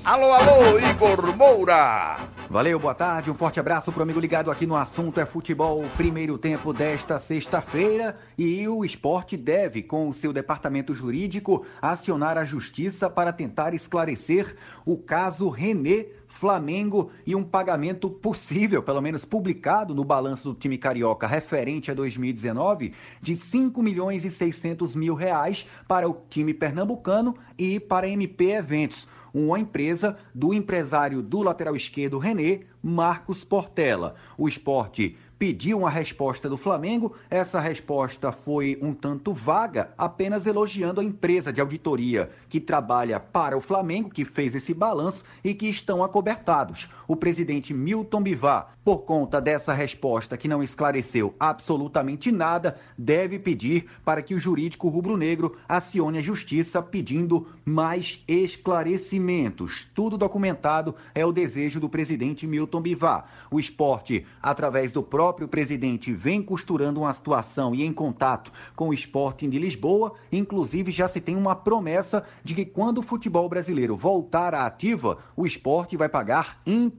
Alô, 0.05 0.33
alô, 0.33 0.79
Igor 0.79 1.37
Moura. 1.37 2.26
Valeu, 2.49 2.79
boa 2.79 2.95
tarde, 2.95 3.29
um 3.29 3.35
forte 3.35 3.59
abraço 3.59 3.91
pro 3.91 4.05
amigo 4.05 4.21
ligado 4.21 4.53
aqui 4.53 4.67
no 4.67 4.77
assunto 4.77 5.19
é 5.19 5.27
futebol, 5.27 5.85
primeiro 5.97 6.39
tempo 6.39 6.73
desta 6.73 7.19
sexta-feira 7.19 8.17
e 8.39 8.69
o 8.69 8.85
esporte 8.85 9.37
deve, 9.37 9.83
com 9.83 10.09
o 10.09 10.15
seu 10.15 10.33
departamento 10.33 10.95
jurídico, 10.95 11.67
acionar 11.83 12.39
a 12.39 12.45
justiça 12.45 13.11
para 13.11 13.33
tentar 13.33 13.75
esclarecer 13.75 14.55
o 14.85 14.97
caso 14.97 15.49
René 15.49 16.07
Flamengo 16.29 17.11
e 17.27 17.35
um 17.35 17.43
pagamento 17.43 18.09
possível, 18.09 18.81
pelo 18.81 19.01
menos 19.01 19.25
publicado 19.25 19.93
no 19.93 20.05
balanço 20.05 20.53
do 20.53 20.55
time 20.55 20.79
carioca 20.79 21.27
referente 21.27 21.91
a 21.91 21.95
2019, 21.95 22.93
de 23.21 23.35
5 23.35 23.83
milhões 23.83 24.25
e 24.25 24.31
600 24.31 24.95
mil 24.95 25.15
reais 25.15 25.67
para 25.89 26.09
o 26.09 26.23
time 26.31 26.55
pernambucano 26.55 27.35
e 27.59 27.81
para 27.81 28.07
a 28.07 28.11
MP 28.11 28.53
Eventos 28.53 29.09
uma 29.45 29.59
empresa 29.59 30.17
do 30.35 30.55
empresário 30.55 31.21
do 31.21 31.43
lateral 31.43 31.77
esquerdo 31.77 32.19
René, 32.19 32.61
Marcos 32.83 33.45
Portela. 33.45 34.15
O 34.39 34.49
esporte 34.49 35.17
pediu 35.39 35.79
uma 35.79 35.91
resposta 35.91 36.49
do 36.49 36.57
Flamengo. 36.57 37.15
Essa 37.29 37.61
resposta 37.61 38.33
foi 38.33 38.79
um 38.81 38.95
tanto 38.95 39.35
vaga, 39.35 39.91
apenas 39.99 40.47
elogiando 40.47 41.01
a 41.01 41.05
empresa 41.05 41.53
de 41.53 41.61
auditoria 41.61 42.31
que 42.49 42.59
trabalha 42.59 43.21
para 43.21 43.57
o 43.57 43.61
Flamengo, 43.61 44.09
que 44.09 44.25
fez 44.25 44.55
esse 44.55 44.73
balanço 44.73 45.23
e 45.45 45.53
que 45.53 45.69
estão 45.69 46.03
acobertados. 46.03 46.89
O 47.09 47.15
presidente 47.15 47.73
Milton 47.73 48.21
Bivar, 48.21 48.75
por 48.85 48.99
conta 48.99 49.41
dessa 49.41 49.73
resposta 49.73 50.37
que 50.37 50.49
não 50.49 50.61
esclareceu 50.61 51.35
absolutamente 51.39 52.33
nada, 52.33 52.79
deve 52.99 53.39
pedir 53.39 53.87
para 54.05 54.23
que 54.23 54.35
o 54.35 54.41
jurídico 54.41 54.89
rubro-negro 54.89 55.57
acione 55.69 56.19
a 56.19 56.23
justiça 56.23 56.83
pedindo 56.83 57.47
mais 57.65 58.25
esclarecimentos. 58.27 59.87
Tudo 59.95 60.19
documentado 60.19 60.97
é 61.15 61.25
o 61.25 61.33
desejo 61.33 61.79
do 61.79 61.89
presidente 61.89 62.45
Milton 62.45 62.81
Bivar. 62.81 63.27
O 63.53 63.61
esporte, 63.61 64.27
através 64.43 64.93
do 64.93 65.03
próprio 65.03 65.47
presidente 65.47 66.13
vem 66.13 66.43
costurando 66.43 67.01
uma 67.01 67.15
situação 67.15 67.73
e 67.73 67.85
em 67.85 67.93
contato 67.93 68.51
com 68.75 68.89
o 68.89 68.95
Sporting 68.95 69.49
de 69.49 69.61
Lisboa, 69.61 70.15
inclusive 70.33 70.91
já 70.91 71.07
se 71.07 71.21
tem 71.21 71.37
uma 71.37 71.55
promessa 71.55 72.25
de 72.43 72.55
que 72.55 72.65
quando 72.65 72.99
o 72.99 73.03
futebol 73.03 73.49
brasileiro 73.49 73.97
voltar 73.97 74.55
à 74.55 74.67
ativa, 74.67 75.19
o 75.37 75.47
esporte 75.47 75.97
vai 75.97 76.09
pagar 76.09 76.61
integralmente 76.67 76.96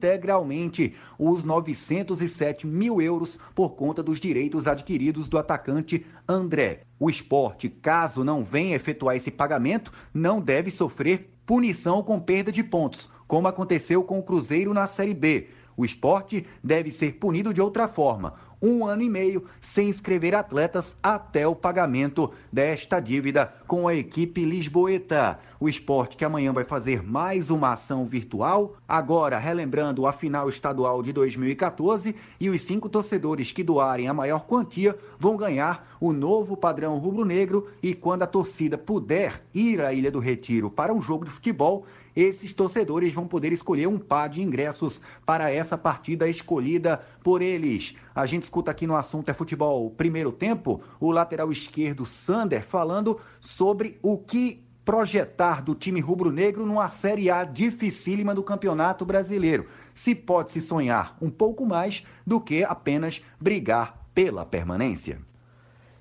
os 1.18 1.44
907 1.44 2.66
mil 2.66 3.00
euros 3.00 3.38
por 3.54 3.70
conta 3.70 4.02
dos 4.02 4.20
direitos 4.20 4.66
adquiridos 4.66 5.28
do 5.28 5.38
atacante 5.38 6.04
André. 6.28 6.82
O 6.98 7.10
esporte, 7.10 7.68
caso 7.68 8.24
não 8.24 8.44
venha 8.44 8.76
efetuar 8.76 9.16
esse 9.16 9.30
pagamento, 9.30 9.92
não 10.12 10.40
deve 10.40 10.70
sofrer 10.70 11.30
punição 11.44 12.02
com 12.02 12.20
perda 12.20 12.52
de 12.52 12.62
pontos, 12.62 13.10
como 13.26 13.48
aconteceu 13.48 14.02
com 14.02 14.18
o 14.18 14.22
Cruzeiro 14.22 14.74
na 14.74 14.86
Série 14.86 15.14
B. 15.14 15.48
O 15.76 15.84
esporte 15.84 16.44
deve 16.62 16.90
ser 16.90 17.12
punido 17.14 17.54
de 17.54 17.60
outra 17.60 17.86
forma, 17.86 18.34
um 18.60 18.84
ano 18.86 19.02
e 19.02 19.08
meio 19.08 19.44
sem 19.60 19.88
inscrever 19.88 20.34
atletas 20.34 20.96
até 21.02 21.46
o 21.46 21.54
pagamento 21.54 22.32
desta 22.52 23.00
dívida 23.00 23.52
com 23.66 23.86
a 23.86 23.94
equipe 23.94 24.44
lisboeta. 24.44 25.38
O 25.60 25.68
esporte 25.68 26.16
que 26.16 26.24
amanhã 26.24 26.52
vai 26.52 26.64
fazer 26.64 27.02
mais 27.02 27.50
uma 27.50 27.72
ação 27.72 28.06
virtual, 28.06 28.76
agora 28.88 29.38
relembrando 29.38 30.06
a 30.06 30.12
final 30.12 30.48
estadual 30.48 31.02
de 31.02 31.12
2014 31.12 32.14
e 32.38 32.48
os 32.48 32.62
cinco 32.62 32.88
torcedores 32.88 33.50
que 33.50 33.64
doarem 33.64 34.08
a 34.08 34.14
maior 34.14 34.46
quantia 34.46 34.96
vão 35.18 35.36
ganhar 35.36 35.96
o 36.00 36.12
novo 36.12 36.56
padrão 36.56 36.98
rubro-negro 36.98 37.68
e 37.82 37.94
quando 37.94 38.22
a 38.22 38.26
torcida 38.26 38.78
puder 38.78 39.42
ir 39.52 39.80
à 39.80 39.92
Ilha 39.92 40.10
do 40.10 40.20
Retiro 40.20 40.70
para 40.70 40.94
um 40.94 41.02
jogo 41.02 41.24
de 41.24 41.30
futebol, 41.30 41.86
esses 42.20 42.52
torcedores 42.52 43.14
vão 43.14 43.28
poder 43.28 43.52
escolher 43.52 43.86
um 43.86 43.96
par 43.96 44.28
de 44.28 44.42
ingressos 44.42 45.00
para 45.24 45.52
essa 45.52 45.78
partida 45.78 46.28
escolhida 46.28 47.00
por 47.22 47.40
eles. 47.40 47.94
A 48.12 48.26
gente 48.26 48.42
escuta 48.42 48.72
aqui 48.72 48.88
no 48.88 48.96
assunto 48.96 49.28
é 49.28 49.32
futebol 49.32 49.88
primeiro 49.92 50.32
tempo 50.32 50.82
o 50.98 51.12
lateral 51.12 51.52
esquerdo 51.52 52.04
Sander 52.04 52.64
falando 52.64 53.20
sobre 53.40 54.00
o 54.02 54.18
que 54.18 54.66
projetar 54.84 55.62
do 55.62 55.76
time 55.76 56.00
rubro-negro 56.00 56.66
numa 56.66 56.88
Série 56.88 57.30
A 57.30 57.44
dificílima 57.44 58.34
do 58.34 58.42
Campeonato 58.42 59.04
Brasileiro. 59.04 59.68
Se 59.94 60.12
pode 60.12 60.50
se 60.50 60.60
sonhar 60.60 61.16
um 61.20 61.30
pouco 61.30 61.64
mais 61.64 62.04
do 62.26 62.40
que 62.40 62.64
apenas 62.64 63.22
brigar 63.38 64.08
pela 64.12 64.44
permanência. 64.44 65.20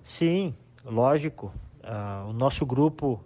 Sim, 0.01 0.55
lógico. 0.83 1.53
Uh, 1.83 2.29
o 2.29 2.33
nosso 2.33 2.65
grupo 2.65 3.24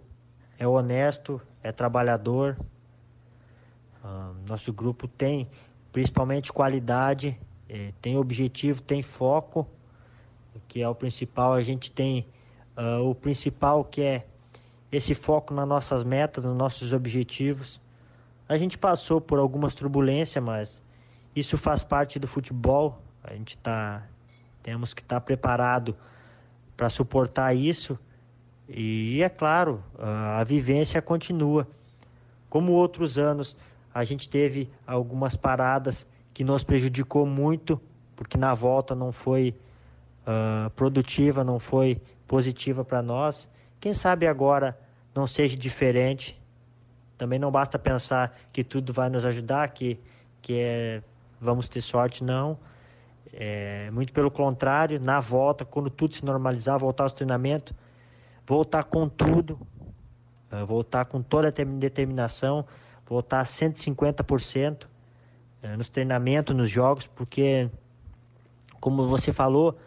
é 0.58 0.68
honesto, 0.68 1.40
é 1.62 1.72
trabalhador, 1.72 2.58
Nosso 4.46 4.72
grupo 4.72 5.06
tem 5.06 5.48
principalmente 5.92 6.52
qualidade, 6.52 7.38
eh, 7.68 7.92
tem 8.00 8.16
objetivo, 8.16 8.82
tem 8.82 9.02
foco, 9.02 9.66
que 10.68 10.82
é 10.82 10.88
o 10.88 10.94
principal. 10.94 11.52
A 11.52 11.62
gente 11.62 11.90
tem 11.90 12.26
uh, 12.76 13.08
o 13.08 13.14
principal 13.14 13.84
que 13.84 14.02
é 14.02 14.26
esse 14.90 15.14
foco 15.14 15.54
nas 15.54 15.66
nossas 15.66 16.02
metas, 16.04 16.44
nos 16.44 16.56
nossos 16.56 16.92
objetivos. 16.92 17.80
A 18.48 18.58
gente 18.58 18.76
passou 18.76 19.20
por 19.20 19.38
algumas 19.38 19.74
turbulências, 19.74 20.42
mas 20.42 20.82
isso 21.34 21.56
faz 21.56 21.82
parte 21.82 22.18
do 22.18 22.26
futebol. 22.26 23.00
A 23.22 23.32
gente 23.34 23.56
tá, 23.58 24.02
temos 24.62 24.92
que 24.92 25.00
estar 25.00 25.16
tá 25.16 25.20
preparado 25.20 25.96
para 26.76 26.90
suportar 26.90 27.54
isso. 27.54 27.98
E 28.68 29.22
é 29.22 29.28
claro, 29.28 29.82
a 29.98 30.42
vivência 30.44 31.00
continua. 31.00 31.66
Como 32.48 32.72
outros 32.72 33.16
anos, 33.16 33.56
a 33.94 34.04
gente 34.04 34.28
teve 34.28 34.70
algumas 34.86 35.36
paradas 35.36 36.06
que 36.32 36.44
nos 36.44 36.64
prejudicou 36.64 37.26
muito, 37.26 37.80
porque 38.16 38.38
na 38.38 38.54
volta 38.54 38.94
não 38.94 39.12
foi 39.12 39.54
uh, 40.26 40.70
produtiva, 40.70 41.44
não 41.44 41.58
foi 41.58 42.00
positiva 42.26 42.84
para 42.84 43.02
nós. 43.02 43.48
Quem 43.78 43.92
sabe 43.92 44.26
agora 44.26 44.78
não 45.14 45.26
seja 45.26 45.56
diferente. 45.56 46.40
Também 47.18 47.38
não 47.38 47.50
basta 47.50 47.78
pensar 47.78 48.36
que 48.52 48.64
tudo 48.64 48.92
vai 48.92 49.08
nos 49.10 49.24
ajudar, 49.24 49.68
que, 49.68 50.00
que 50.40 50.54
é, 50.58 51.02
vamos 51.40 51.68
ter 51.68 51.80
sorte, 51.80 52.24
não. 52.24 52.58
É, 53.32 53.90
muito 53.90 54.12
pelo 54.12 54.30
contrário, 54.30 55.00
na 55.00 55.20
volta, 55.20 55.64
quando 55.64 55.90
tudo 55.90 56.14
se 56.14 56.24
normalizar, 56.24 56.78
voltar 56.78 57.04
ao 57.04 57.10
treinamento, 57.10 57.74
voltar 58.46 58.84
com 58.84 59.08
tudo, 59.08 59.58
voltar 60.66 61.06
com 61.06 61.22
toda 61.22 61.48
a 61.48 61.50
determinação, 61.50 62.66
voltar 63.12 63.40
a 63.40 63.44
150% 63.44 64.86
é, 65.62 65.76
nos 65.76 65.90
treinamentos, 65.90 66.56
nos 66.56 66.70
jogos, 66.70 67.06
porque, 67.06 67.70
como 68.80 69.06
você 69.06 69.32
falou, 69.32 69.78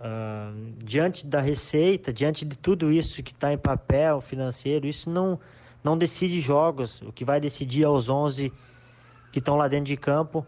uh, 0.00 0.72
diante 0.82 1.26
da 1.26 1.40
receita, 1.40 2.12
diante 2.12 2.44
de 2.44 2.56
tudo 2.56 2.90
isso 2.90 3.22
que 3.22 3.30
está 3.30 3.52
em 3.52 3.58
papel 3.58 4.20
financeiro, 4.22 4.86
isso 4.86 5.10
não, 5.10 5.38
não 5.84 5.98
decide 5.98 6.40
jogos. 6.40 7.02
O 7.02 7.12
que 7.12 7.24
vai 7.24 7.40
decidir 7.40 7.84
é 7.84 7.88
os 7.88 8.08
11 8.08 8.50
que 9.30 9.38
estão 9.38 9.56
lá 9.56 9.68
dentro 9.68 9.86
de 9.86 9.96
campo. 9.96 10.44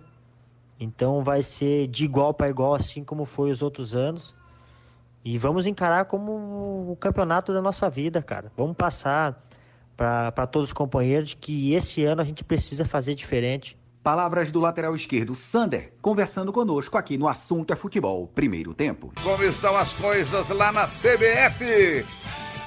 Então 0.81 1.23
vai 1.23 1.43
ser 1.43 1.87
de 1.89 2.05
igual 2.05 2.33
para 2.33 2.49
igual, 2.49 2.75
assim 2.75 3.05
como 3.05 3.27
foi 3.27 3.51
os 3.51 3.63
outros 3.63 3.95
anos. 3.95 4.35
E 5.25 5.39
vamos 5.39 5.67
encarar 5.67 6.07
como 6.07 6.91
o 6.91 6.97
campeonato 6.97 7.53
da 7.53 7.63
nossa 7.63 7.89
vida, 7.89 8.23
cara. 8.23 8.51
Vamos 8.57 8.77
passar 8.77 9.41
para 9.97 10.47
todos 10.47 10.71
os 10.71 10.73
companheiros 10.73 11.35
que 11.35 11.73
esse 11.75 12.05
ano 12.05 12.23
a 12.23 12.25
gente 12.25 12.45
precisa 12.45 12.85
fazer 12.85 13.15
diferente. 13.15 13.77
Palavras 14.03 14.53
do 14.53 14.61
lateral 14.61 14.95
esquerdo 14.95 15.35
Sander, 15.35 15.95
conversando 16.03 16.53
conosco 16.53 16.99
aqui 16.99 17.17
no 17.17 17.27
Assunto 17.27 17.73
é 17.73 17.77
Futebol, 17.77 18.27
primeiro 18.27 18.75
tempo. 18.75 19.13
Como 19.23 19.43
estão 19.45 19.75
as 19.77 19.95
coisas 19.95 20.49
lá 20.51 20.71
na 20.71 20.85
CBF? 20.85 22.05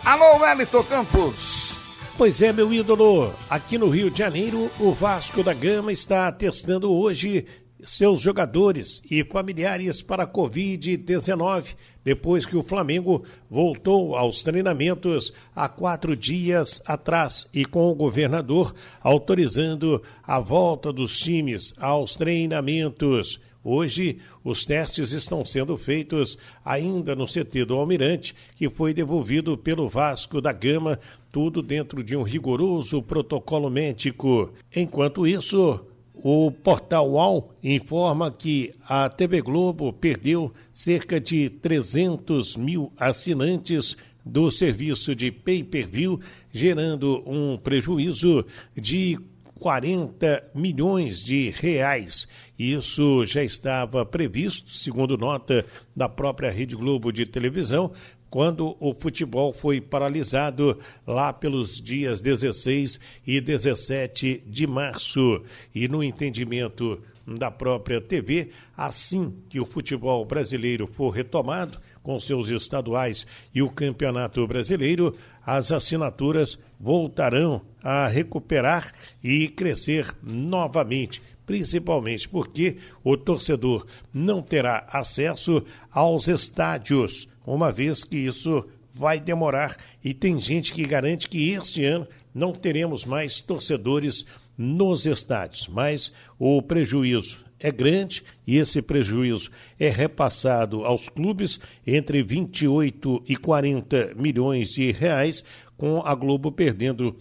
Alô, 0.04 0.40
Wellington 0.40 0.84
Campos. 0.84 1.86
Pois 2.18 2.42
é, 2.42 2.52
meu 2.52 2.74
ídolo. 2.74 3.32
Aqui 3.48 3.78
no 3.78 3.88
Rio 3.88 4.10
de 4.10 4.18
Janeiro, 4.18 4.72
o 4.80 4.92
Vasco 4.92 5.44
da 5.44 5.54
Gama 5.54 5.92
está 5.92 6.32
testando 6.32 6.92
hoje 6.92 7.46
seus 7.84 8.22
jogadores 8.22 9.02
e 9.10 9.24
familiares 9.24 10.02
para 10.02 10.24
a 10.24 10.28
Covid-19, 10.28 11.76
depois 12.08 12.46
que 12.46 12.56
o 12.56 12.64
Flamengo 12.64 13.26
voltou 13.50 14.16
aos 14.16 14.42
treinamentos 14.42 15.34
há 15.54 15.68
quatro 15.68 16.16
dias 16.16 16.82
atrás 16.86 17.50
e 17.54 17.66
com 17.66 17.92
o 17.92 17.94
governador 17.94 18.74
autorizando 19.04 20.02
a 20.24 20.40
volta 20.40 20.94
dos 20.94 21.20
times 21.20 21.74
aos 21.78 22.16
treinamentos. 22.16 23.42
Hoje, 23.62 24.20
os 24.42 24.64
testes 24.64 25.12
estão 25.12 25.44
sendo 25.44 25.76
feitos 25.76 26.38
ainda 26.64 27.14
no 27.14 27.26
CT 27.26 27.66
do 27.66 27.76
Almirante, 27.76 28.34
que 28.56 28.70
foi 28.70 28.94
devolvido 28.94 29.58
pelo 29.58 29.90
Vasco 29.90 30.40
da 30.40 30.54
Gama, 30.54 30.98
tudo 31.30 31.62
dentro 31.62 32.02
de 32.02 32.16
um 32.16 32.24
rigoroso 32.24 33.02
protocolo 33.02 33.70
médico. 33.70 34.54
Enquanto 34.74 35.28
isso, 35.28 35.86
o 36.24 36.52
portal 36.52 37.12
UOL 37.12 37.54
informa 37.64 38.32
que 38.32 38.74
a 38.88 39.10
TV 39.10 39.42
Globo 39.42 39.94
perdeu 39.94 40.54
cerca 40.74 41.20
de 41.20 41.50
300 41.50 42.58
mil 42.58 42.92
assinantes 42.98 43.96
do 44.26 44.52
serviço 44.52 45.16
de 45.16 45.32
pay-per-view, 45.32 46.20
gerando 46.52 47.24
um 47.26 47.58
prejuízo 47.58 48.46
de 48.76 49.18
40 49.58 50.52
milhões 50.54 51.24
de 51.24 51.50
reais. 51.50 52.28
Isso 52.58 53.26
já 53.26 53.44
estava 53.44 54.06
previsto, 54.06 54.70
segundo 54.70 55.18
nota 55.18 55.66
da 55.96 56.08
própria 56.08 56.52
Rede 56.52 56.76
Globo 56.76 57.12
de 57.12 57.26
televisão, 57.26 57.92
quando 58.30 58.76
o 58.80 58.94
futebol 58.94 59.54
foi 59.54 59.80
paralisado 59.80 60.78
lá 61.06 61.32
pelos 61.32 61.82
dias 61.82 62.22
16 62.22 63.00
e 63.26 63.40
17 63.40 64.44
de 64.46 64.68
março. 64.68 65.44
E 65.74 65.88
no 65.88 66.04
entendimento 66.04 67.02
da 67.26 67.52
própria 67.52 68.00
TV, 68.00 68.52
assim 68.76 69.34
que 69.50 69.60
o 69.60 69.66
futebol 69.66 70.24
brasileiro 70.24 70.88
for 70.88 71.10
retomado, 71.10 71.80
com 72.02 72.18
seus 72.20 72.48
estaduais 72.50 73.28
e 73.54 73.62
o 73.62 73.70
Campeonato 73.70 74.48
Brasileiro, 74.48 75.14
as 75.46 75.72
assinaturas 75.72 76.58
voltarão 76.80 77.62
a 77.84 78.08
recuperar 78.08 78.94
e 79.22 79.50
crescer 79.50 80.16
novamente 80.24 81.22
principalmente 81.48 82.28
porque 82.28 82.76
o 83.04 83.16
torcedor 83.16 83.88
não 84.14 84.42
terá 84.42 84.86
acesso 84.92 85.64
aos 85.90 86.28
estádios 86.28 87.28
uma 87.54 87.72
vez 87.72 88.04
que 88.04 88.18
isso 88.18 88.66
vai 88.94 89.20
demorar 89.20 89.78
e 90.04 90.14
tem 90.14 90.40
gente 90.40 90.74
que 90.74 90.86
garante 90.86 91.30
que 91.30 91.50
este 91.52 91.86
ano 91.86 92.08
não 92.34 92.52
teremos 92.52 93.06
mais 93.06 93.40
torcedores 93.40 94.26
nos 94.58 95.06
estádios, 95.06 95.68
mas 95.68 96.12
o 96.38 96.62
prejuízo 96.62 97.46
é 97.60 97.72
grande 97.72 98.24
e 98.46 98.58
esse 98.58 98.82
prejuízo 98.82 99.50
é 99.80 99.90
repassado 99.90 100.84
aos 100.84 101.10
clubes 101.10 101.60
entre 101.86 102.22
28 102.22 103.24
e 103.28 103.36
40 103.36 104.14
milhões 104.16 104.72
de 104.72 104.92
reais, 104.92 105.44
com 105.76 106.02
a 106.06 106.14
Globo 106.14 106.52
perdendo 106.52 107.16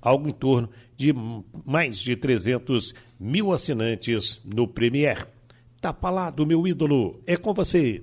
algo 0.00 0.28
em 0.28 0.32
torno 0.32 0.70
de 0.96 1.14
mais 1.64 1.98
de 1.98 2.14
300 2.14 2.94
mil 3.18 3.52
assinantes 3.52 4.40
no 4.44 4.68
Premier. 4.68 5.26
Tá 5.80 5.92
falado, 5.92 6.46
meu 6.46 6.66
ídolo, 6.66 7.20
é 7.26 7.36
com 7.36 7.52
você. 7.52 8.02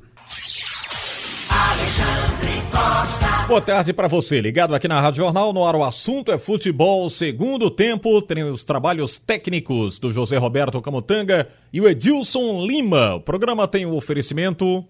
Alexandre 1.74 2.62
Costa. 2.72 3.48
Boa 3.48 3.60
tarde 3.60 3.94
para 3.94 4.08
você, 4.08 4.40
ligado 4.40 4.76
aqui 4.76 4.88
na 4.88 5.02
Rádio 5.02 5.24
Jornal, 5.24 5.52
no 5.52 5.66
ar 5.66 5.76
o 5.76 5.84
assunto 5.84 6.32
é 6.32 6.38
futebol, 6.38 7.10
segundo 7.10 7.72
tempo, 7.72 8.22
tem 8.22 8.44
os 8.44 8.64
trabalhos 8.64 9.18
técnicos 9.18 9.98
do 9.98 10.14
José 10.14 10.38
Roberto 10.38 10.80
Camutanga 10.84 11.48
e 11.74 11.82
o 11.82 11.90
Edilson 11.90 12.64
Lima. 12.64 13.16
O 13.16 13.22
programa 13.22 13.68
tem 13.68 13.88
o 13.88 13.96
oferecimento 13.96 14.86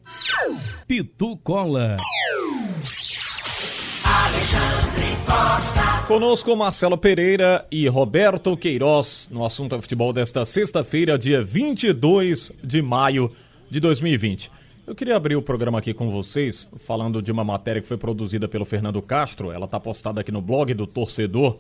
Pitu 0.86 1.38
Cola. 1.38 1.96
Alexandre 4.04 5.06
Costa. 5.26 6.06
Conosco 6.06 6.54
Marcelo 6.58 6.98
Pereira 6.98 7.66
e 7.72 7.88
Roberto 7.88 8.58
Queiroz 8.58 9.30
no 9.32 9.46
assunto 9.46 9.74
é 9.74 9.82
futebol 9.82 10.12
desta 10.12 10.46
sexta-feira, 10.46 11.18
dia 11.18 11.42
22 11.42 12.52
de 12.62 12.82
maio 12.82 13.32
de 13.72 13.80
2020. 13.80 14.52
Eu 14.86 14.94
queria 14.94 15.16
abrir 15.16 15.38
o 15.38 15.42
programa 15.42 15.80
aqui 15.80 15.94
com 15.94 16.12
vocês, 16.12 16.68
falando 16.80 17.22
de 17.22 17.32
uma 17.32 17.46
matéria 17.46 17.82
que 17.82 17.88
foi 17.88 17.96
produzida 17.96 18.50
pelo 18.50 18.66
Fernando 18.66 19.02
Castro. 19.02 19.50
Ela 19.50 19.64
está 19.64 19.80
postada 19.80 20.20
aqui 20.20 20.30
no 20.30 20.42
blog 20.42 20.74
do 20.74 20.86
torcedor, 20.86 21.58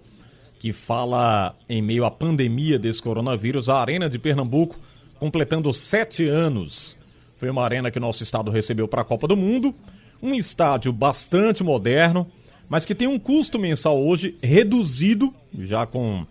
que 0.59 0.73
fala 0.73 1.55
em 1.69 1.81
meio 1.81 2.03
à 2.03 2.11
pandemia 2.11 2.77
desse 2.77 3.01
coronavírus, 3.01 3.69
a 3.69 3.79
Arena 3.79 4.09
de 4.09 4.19
Pernambuco, 4.19 4.77
completando 5.21 5.71
sete 5.71 6.27
anos. 6.27 6.97
Foi 7.39 7.49
uma 7.49 7.63
arena 7.63 7.89
que 7.89 7.97
nosso 7.97 8.23
estado 8.23 8.51
recebeu 8.51 8.89
para 8.89 9.03
a 9.03 9.05
Copa 9.05 9.25
do 9.25 9.37
Mundo. 9.37 9.73
Um 10.21 10.35
estádio 10.35 10.91
bastante 10.91 11.63
moderno, 11.63 12.27
mas 12.67 12.85
que 12.85 12.93
tem 12.93 13.07
um 13.07 13.17
custo 13.17 13.57
mensal 13.57 14.05
hoje 14.05 14.37
reduzido, 14.43 15.33
já 15.57 15.85
com 15.85 16.25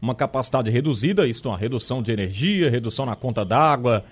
uma 0.00 0.14
capacidade 0.14 0.70
reduzida, 0.70 1.26
isto 1.26 1.48
é, 1.48 1.52
uma 1.52 1.58
redução 1.58 2.02
de 2.02 2.12
energia, 2.12 2.68
redução 2.68 3.06
na 3.06 3.16
conta 3.16 3.46
d'água 3.46 4.04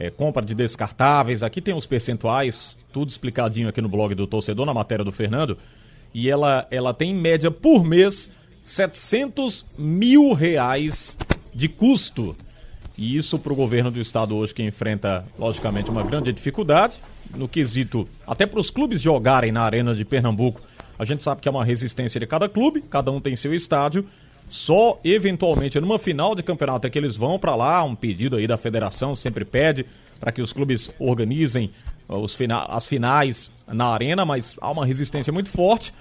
é, 0.00 0.08
compra 0.08 0.42
de 0.42 0.54
descartáveis. 0.54 1.42
Aqui 1.42 1.60
tem 1.60 1.74
os 1.74 1.86
percentuais, 1.86 2.74
tudo 2.90 3.10
explicadinho 3.10 3.68
aqui 3.68 3.82
no 3.82 3.88
blog 3.88 4.14
do 4.14 4.26
torcedor, 4.26 4.64
na 4.64 4.72
matéria 4.72 5.04
do 5.04 5.12
Fernando. 5.12 5.58
E 6.14 6.30
ela, 6.30 6.66
ela 6.70 6.94
tem 6.94 7.10
em 7.10 7.14
média 7.14 7.50
por 7.50 7.84
mês 7.84 8.30
700 8.62 9.76
mil 9.78 10.32
reais 10.32 11.18
de 11.54 11.68
custo. 11.68 12.34
E 12.96 13.14
isso 13.14 13.38
para 13.38 13.52
o 13.52 13.56
governo 13.56 13.90
do 13.90 14.00
estado 14.00 14.34
hoje 14.34 14.54
que 14.54 14.62
enfrenta, 14.62 15.24
logicamente, 15.38 15.90
uma 15.90 16.02
grande 16.02 16.32
dificuldade 16.32 17.02
no 17.36 17.46
quesito, 17.46 18.08
até 18.26 18.46
para 18.46 18.58
os 18.58 18.70
clubes 18.70 19.02
jogarem 19.02 19.52
na 19.52 19.60
Arena 19.60 19.94
de 19.94 20.04
Pernambuco. 20.04 20.62
A 20.98 21.04
gente 21.04 21.22
sabe 21.22 21.42
que 21.42 21.48
é 21.48 21.50
uma 21.50 21.64
resistência 21.64 22.18
de 22.18 22.26
cada 22.26 22.48
clube, 22.48 22.80
cada 22.82 23.10
um 23.10 23.20
tem 23.20 23.36
seu 23.36 23.54
estádio. 23.54 24.06
Só 24.50 24.98
eventualmente 25.04 25.78
numa 25.80 25.96
final 25.96 26.34
de 26.34 26.42
campeonato 26.42 26.84
é 26.84 26.90
que 26.90 26.98
eles 26.98 27.16
vão 27.16 27.38
para 27.38 27.54
lá, 27.54 27.84
um 27.84 27.94
pedido 27.94 28.34
aí 28.34 28.48
da 28.48 28.58
federação 28.58 29.14
sempre 29.14 29.44
pede 29.44 29.86
para 30.18 30.32
que 30.32 30.42
os 30.42 30.52
clubes 30.52 30.90
organizem 30.98 31.70
uh, 32.08 32.16
os 32.16 32.34
fina 32.34 32.64
as 32.64 32.84
finais 32.84 33.48
na 33.66 33.86
arena, 33.86 34.26
mas 34.26 34.56
há 34.60 34.68
uma 34.70 34.84
resistência 34.84 35.32
muito 35.32 35.48
forte. 35.48 35.94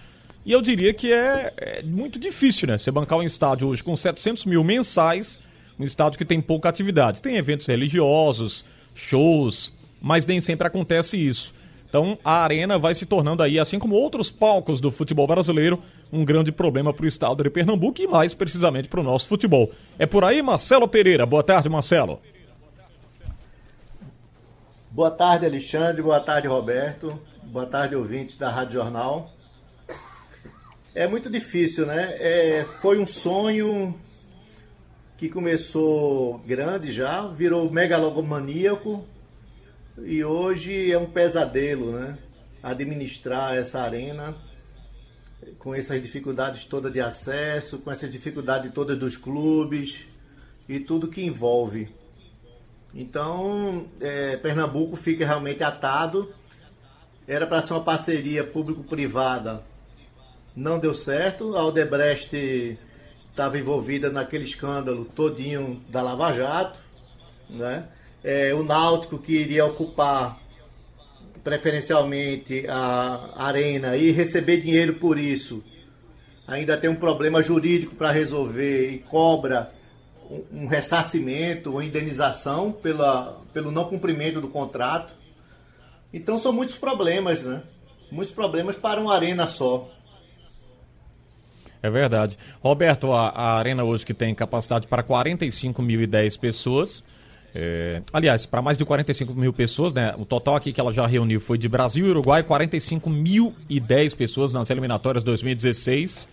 E 0.44 0.52
eu 0.52 0.64
diria 0.64 0.92
que 0.96 1.14
é, 1.14 1.54
é, 1.58 1.84
muito 1.84 2.18
difícil, 2.18 2.68
né? 2.68 2.78
Você 2.80 2.90
bancar 2.90 3.20
um 3.20 3.24
estádio 3.24 3.68
hoje 3.68 3.84
com 3.84 3.96
700 3.96 4.46
mil 4.46 4.64
mensais, 4.64 5.40
um 5.80 5.86
estádio 5.86 6.18
que 6.18 6.26
tem 6.26 6.42
pouca 6.42 6.68
atividade. 6.68 7.22
Tem 7.22 7.36
eventos 7.36 7.68
religiosos, 7.68 8.66
shows, 8.96 9.72
mas 10.02 10.26
nem 10.26 10.42
sempre 10.42 10.66
acontece 10.66 11.18
isso. 11.18 11.54
Então 11.88 12.18
a 12.26 12.44
arena 12.44 12.80
vai 12.80 12.96
se 12.96 13.06
tornando 13.06 13.44
aí, 13.44 13.60
assim 13.60 13.78
como 13.78 13.94
outros 13.94 14.32
palcos 14.32 14.82
do 14.82 14.92
futebol 14.92 15.28
brasileiro, 15.28 15.82
um 16.12 16.26
grande 16.26 16.52
problema 16.52 16.94
para 16.94 17.06
o 17.06 17.08
estado 17.08 17.44
de 17.44 17.50
Pernambuco 17.50 18.02
e 18.02 18.08
mais 18.08 18.34
precisamente 18.34 18.88
para 18.88 19.00
o 19.00 19.04
nosso 19.04 19.28
futebol. 19.28 19.72
É 19.98 20.06
por 20.06 20.24
aí, 20.24 20.42
Marcelo 20.42 20.88
Pereira. 20.88 21.26
Boa 21.26 21.44
tarde, 21.44 21.70
Marcelo. 21.70 22.20
Boa 24.90 25.12
tarde, 25.12 25.46
Alexandre. 25.46 26.02
Boa 26.02 26.20
tarde, 26.20 26.48
Roberto. 26.48 27.20
Boa 27.44 27.66
tarde, 27.66 27.96
ouvintes 27.96 28.38
da 28.38 28.50
Rádio 28.50 28.74
Jornal. 28.74 29.30
É 30.96 31.08
muito 31.08 31.30
difícil, 31.30 31.86
né? 31.86 32.16
É, 32.20 32.66
foi 32.82 32.98
um 33.00 33.06
sonho 33.06 33.96
que 35.18 35.30
começou 35.30 36.40
grande 36.40 36.92
já, 36.92 37.28
virou 37.28 37.70
megalomaníaco, 37.70 39.06
e 40.02 40.24
hoje 40.24 40.92
é 40.92 40.98
um 40.98 41.06
pesadelo, 41.06 41.92
né? 41.92 42.18
Administrar 42.64 43.56
essa 43.56 43.82
arena 43.82 44.36
com 45.60 45.76
essas 45.76 46.02
dificuldades 46.02 46.64
todas 46.64 46.92
de 46.92 47.02
acesso, 47.02 47.78
com 47.80 47.92
essas 47.92 48.10
dificuldades 48.10 48.72
todas 48.72 48.98
dos 48.98 49.18
clubes 49.18 50.00
e 50.68 50.80
tudo 50.80 51.10
que 51.10 51.22
envolve. 51.22 51.94
Então, 52.96 53.86
é, 54.00 54.38
Pernambuco 54.38 54.96
fica 54.96 55.26
realmente 55.26 55.64
atado. 55.64 56.34
Era 57.28 57.46
para 57.46 57.62
ser 57.62 57.74
uma 57.74 57.84
parceria 57.84 58.44
público-privada, 58.44 59.64
não 60.56 60.80
deu 60.80 60.96
certo. 60.96 61.56
A 61.56 61.60
Aldebrecht 61.60 62.80
estava 63.30 63.60
envolvida 63.60 64.10
naquele 64.10 64.46
escândalo 64.46 65.06
todinho 65.06 65.80
da 65.90 66.02
Lava 66.02 66.34
Jato, 66.34 66.80
né? 67.48 67.88
é, 68.24 68.54
o 68.54 68.64
Náutico 68.64 69.18
que 69.18 69.34
iria 69.34 69.66
ocupar 69.66 70.40
preferencialmente 71.44 72.66
a 72.68 73.34
arena 73.36 73.96
e 73.96 74.12
receber 74.12 74.62
dinheiro 74.62 74.96
por 74.96 75.18
isso, 75.18 75.64
ainda 76.48 76.78
tem 76.78 76.90
um 76.90 76.96
problema 76.96 77.42
jurídico 77.42 77.96
para 77.96 78.12
resolver 78.12 78.92
e 78.92 79.00
cobra 79.00 79.72
um, 80.52 80.68
ressarcimento, 80.68 81.72
uma 81.72 81.84
indenização 81.84 82.72
pela, 82.72 83.40
pelo 83.54 83.72
não 83.72 83.86
cumprimento 83.86 84.40
do 84.40 84.48
contrato. 84.48 85.14
Então 86.14 86.38
são 86.38 86.54
muitos 86.54 86.76
problemas, 86.76 87.42
né? 87.42 87.62
Muitos 88.12 88.34
problemas 88.34 88.76
para 88.76 89.00
uma 89.00 89.14
arena 89.14 89.46
só. 89.46 89.90
É 91.82 91.90
verdade. 91.90 92.38
Roberto, 92.62 93.12
a, 93.14 93.30
a 93.30 93.58
arena 93.58 93.84
hoje 93.84 94.06
que 94.06 94.14
tem 94.14 94.36
capacidade 94.36 94.88
para 94.88 95.04
45.010 95.04 96.40
pessoas. 96.40 97.04
É, 97.54 98.02
aliás, 98.14 98.46
para 98.46 98.62
mais 98.62 98.78
de 98.78 98.86
45 98.86 99.34
mil 99.34 99.52
pessoas, 99.52 99.94
né? 99.94 100.14
O 100.18 100.26
total 100.26 100.56
aqui 100.56 100.72
que 100.72 100.80
ela 100.80 100.94
já 100.94 101.06
reuniu 101.08 101.40
foi 101.40 101.58
de 101.58 101.68
Brasil 101.68 102.06
e 102.06 102.10
Uruguai, 102.10 102.44
45.010 102.44 104.16
pessoas 104.16 104.54
nas 104.54 104.70
eliminatórias 104.70 105.24
2016. 105.24 106.30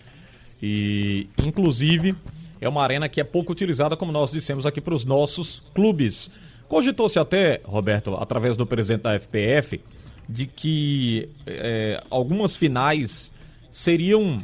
E, 0.61 1.27
inclusive, 1.43 2.15
é 2.61 2.69
uma 2.69 2.83
arena 2.83 3.09
que 3.09 3.19
é 3.19 3.23
pouco 3.23 3.51
utilizada, 3.51 3.95
como 3.97 4.11
nós 4.11 4.31
dissemos 4.31 4.65
aqui, 4.65 4.79
para 4.79 4.93
os 4.93 5.05
nossos 5.05 5.63
clubes. 5.73 6.29
Cogitou-se 6.67 7.17
até, 7.17 7.61
Roberto, 7.63 8.15
através 8.15 8.57
do 8.57 8.65
presidente 8.65 9.03
da 9.03 9.19
FPF, 9.19 9.81
de 10.27 10.45
que 10.45 11.29
é, 11.45 12.03
algumas 12.09 12.55
finais 12.55 13.31
seriam 13.71 14.37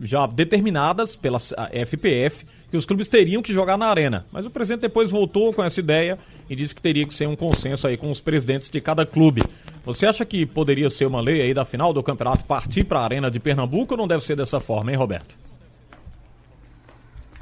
já 0.00 0.26
determinadas 0.26 1.16
pela 1.16 1.38
FPF 1.40 2.46
que 2.70 2.76
os 2.76 2.84
clubes 2.84 3.08
teriam 3.08 3.42
que 3.42 3.52
jogar 3.52 3.78
na 3.78 3.86
arena. 3.86 4.26
Mas 4.30 4.46
o 4.46 4.50
presidente 4.50 4.82
depois 4.82 5.10
voltou 5.10 5.52
com 5.52 5.62
essa 5.62 5.80
ideia 5.80 6.18
e 6.48 6.54
disse 6.54 6.74
que 6.74 6.82
teria 6.82 7.06
que 7.06 7.14
ser 7.14 7.26
um 7.26 7.36
consenso 7.36 7.86
aí 7.86 7.96
com 7.96 8.10
os 8.10 8.20
presidentes 8.20 8.68
de 8.68 8.80
cada 8.80 9.06
clube. 9.06 9.42
Você 9.84 10.06
acha 10.06 10.24
que 10.24 10.44
poderia 10.44 10.90
ser 10.90 11.06
uma 11.06 11.20
lei 11.20 11.40
aí 11.40 11.54
da 11.54 11.64
final 11.64 11.92
do 11.92 12.02
campeonato 12.02 12.44
partir 12.44 12.84
para 12.84 13.00
a 13.00 13.04
arena 13.04 13.30
de 13.30 13.40
Pernambuco 13.40 13.94
ou 13.94 13.98
não 13.98 14.08
deve 14.08 14.24
ser 14.24 14.36
dessa 14.36 14.60
forma, 14.60 14.90
hein, 14.90 14.96
Roberto? 14.96 15.34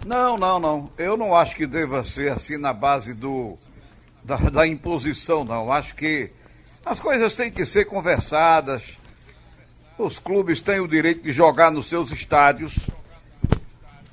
Não, 0.05 0.37
não, 0.37 0.61
não. 0.61 0.85
Eu 0.97 1.17
não 1.17 1.35
acho 1.35 1.57
que 1.57 1.67
deva 1.67 2.05
ser 2.05 2.31
assim 2.31 2.57
na 2.57 2.73
base 2.73 3.13
do 3.13 3.57
da, 4.23 4.37
da 4.37 4.67
imposição, 4.67 5.45
não. 5.45 5.73
Acho 5.73 5.95
que 5.95 6.31
as 6.85 7.01
coisas 7.01 7.35
têm 7.35 7.51
que 7.51 7.67
ser 7.67 7.87
conversadas. 7.87 8.99
Os 9.99 10.19
clubes 10.19 10.61
têm 10.61 10.79
o 10.79 10.87
direito 10.87 11.23
de 11.23 11.33
jogar 11.33 11.71
nos 11.71 11.89
seus 11.89 12.13
estádios. 12.13 12.89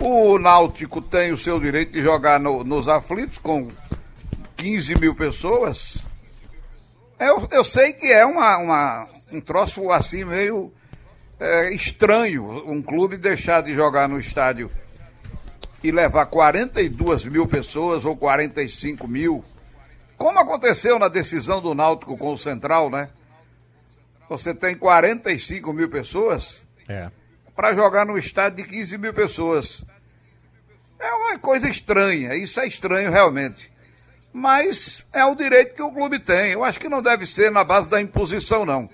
O 0.06 0.38
Náutico 0.38 1.02
tem 1.02 1.32
o 1.32 1.38
seu 1.38 1.58
direito 1.62 1.94
de 1.94 2.02
jogar 2.02 2.38
no, 2.38 2.62
nos 2.62 2.90
aflitos 2.90 3.38
com 3.38 3.72
15 4.58 5.00
mil 5.00 5.16
pessoas. 5.16 6.06
Eu, 7.18 7.48
eu 7.50 7.64
sei 7.64 7.94
que 7.94 8.08
é 8.08 8.26
uma, 8.26 8.58
uma, 8.58 9.08
um 9.32 9.40
troço 9.40 9.90
assim 9.92 10.26
meio 10.26 10.74
é, 11.40 11.74
estranho 11.74 12.70
um 12.70 12.82
clube 12.82 13.16
deixar 13.16 13.64
de 13.64 13.74
jogar 13.74 14.10
no 14.10 14.20
estádio 14.20 14.70
e 15.82 15.90
levar 15.90 16.26
42 16.26 17.24
mil 17.24 17.48
pessoas 17.48 18.04
ou 18.04 18.14
45 18.18 19.08
mil, 19.08 19.42
como 20.18 20.38
aconteceu 20.38 21.00
na 21.00 21.08
decisão 21.08 21.62
do 21.62 21.74
Náutico 21.74 22.18
com 22.18 22.34
o 22.34 22.38
Central, 22.38 22.90
né? 22.90 23.08
Você 24.28 24.54
tem 24.54 24.76
45 24.76 25.72
mil 25.72 25.88
pessoas 25.88 26.62
é. 26.90 27.10
para 27.56 27.74
jogar 27.74 28.06
no 28.06 28.18
estádio 28.18 28.66
de 28.66 28.70
15 28.70 28.98
mil 28.98 29.14
pessoas. 29.14 29.86
É 31.04 31.14
uma 31.14 31.38
coisa 31.38 31.70
estranha, 31.70 32.36
isso 32.36 32.60
é 32.60 32.68
estranho 32.68 33.12
realmente. 33.12 33.72
Mas 34.32 35.06
é 35.14 35.24
o 35.26 35.36
direito 35.36 35.76
que 35.76 35.82
o 35.82 35.92
clube 35.92 36.18
tem. 36.20 36.52
Eu 36.52 36.64
acho 36.64 36.80
que 36.80 36.90
não 36.90 37.02
deve 37.02 37.26
ser 37.26 37.52
na 37.52 37.64
base 37.64 37.90
da 37.90 38.02
imposição, 38.02 38.66
não. 38.66 38.90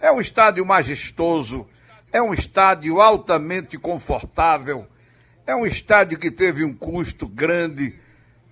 É 0.00 0.10
um 0.10 0.20
estádio 0.20 0.64
majestoso, 0.64 1.68
é 2.12 2.22
um 2.22 2.32
estádio 2.32 3.00
altamente 3.00 3.76
confortável 3.76 4.86
é 5.48 5.56
um 5.56 5.64
estádio 5.64 6.18
que 6.18 6.30
teve 6.30 6.62
um 6.62 6.74
custo 6.74 7.26
grande 7.26 7.98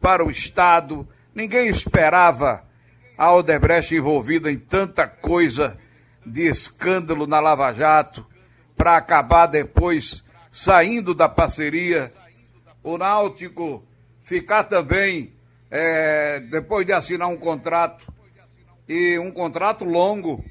para 0.00 0.24
o 0.24 0.30
Estado. 0.30 1.06
Ninguém 1.34 1.68
esperava 1.68 2.64
a 3.18 3.30
Odebrecht 3.34 3.94
envolvida 3.94 4.50
em 4.50 4.58
tanta 4.58 5.06
coisa 5.06 5.76
de 6.24 6.48
escândalo 6.48 7.26
na 7.26 7.38
Lava 7.38 7.70
Jato 7.74 8.26
para 8.74 8.96
acabar 8.96 9.44
depois 9.44 10.24
saindo 10.50 11.14
da 11.14 11.28
parceria. 11.28 12.10
O 12.86 12.96
Náutico 12.96 13.84
ficar 14.20 14.62
também, 14.62 15.34
é, 15.68 16.38
depois 16.38 16.86
de 16.86 16.92
assinar 16.92 17.26
um 17.26 17.36
contrato, 17.36 18.06
e 18.88 19.18
um 19.18 19.32
contrato 19.32 19.84
longo, 19.84 20.44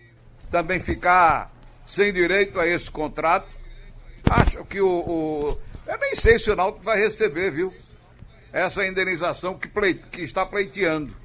também 0.51 0.77
ficar 0.77 1.49
sem 1.85 2.11
direito 2.11 2.59
a 2.59 2.67
esse 2.67 2.91
contrato. 2.91 3.47
Acho 4.29 4.65
que 4.65 4.81
o, 4.81 4.85
o 4.85 5.57
eu 5.87 5.97
nem 5.97 6.13
sei 6.13 6.37
se 6.37 6.51
o 6.51 6.57
Náutico 6.57 6.83
vai 6.83 6.97
receber, 6.97 7.51
viu? 7.51 7.73
Essa 8.51 8.85
indenização 8.85 9.57
que, 9.57 9.69
que 10.11 10.21
está 10.21 10.45
pleiteando. 10.45 11.15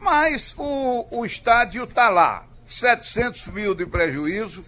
Mas 0.00 0.52
o, 0.58 1.06
o 1.12 1.24
estádio 1.24 1.84
está 1.84 2.08
lá. 2.08 2.44
700 2.66 3.46
mil 3.48 3.72
de 3.72 3.86
prejuízo. 3.86 4.64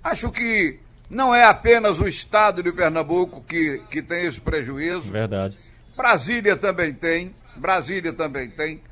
Acho 0.00 0.30
que 0.30 0.78
não 1.14 1.34
é 1.34 1.44
apenas 1.44 2.00
o 2.00 2.08
estado 2.08 2.62
de 2.62 2.72
Pernambuco 2.72 3.40
que, 3.42 3.80
que 3.88 4.02
tem 4.02 4.26
esse 4.26 4.40
prejuízo. 4.40 5.12
Verdade. 5.12 5.56
Brasília 5.96 6.56
também 6.56 6.92
tem. 6.92 7.34
Brasília 7.56 8.12
também 8.12 8.50
tem. 8.50 8.82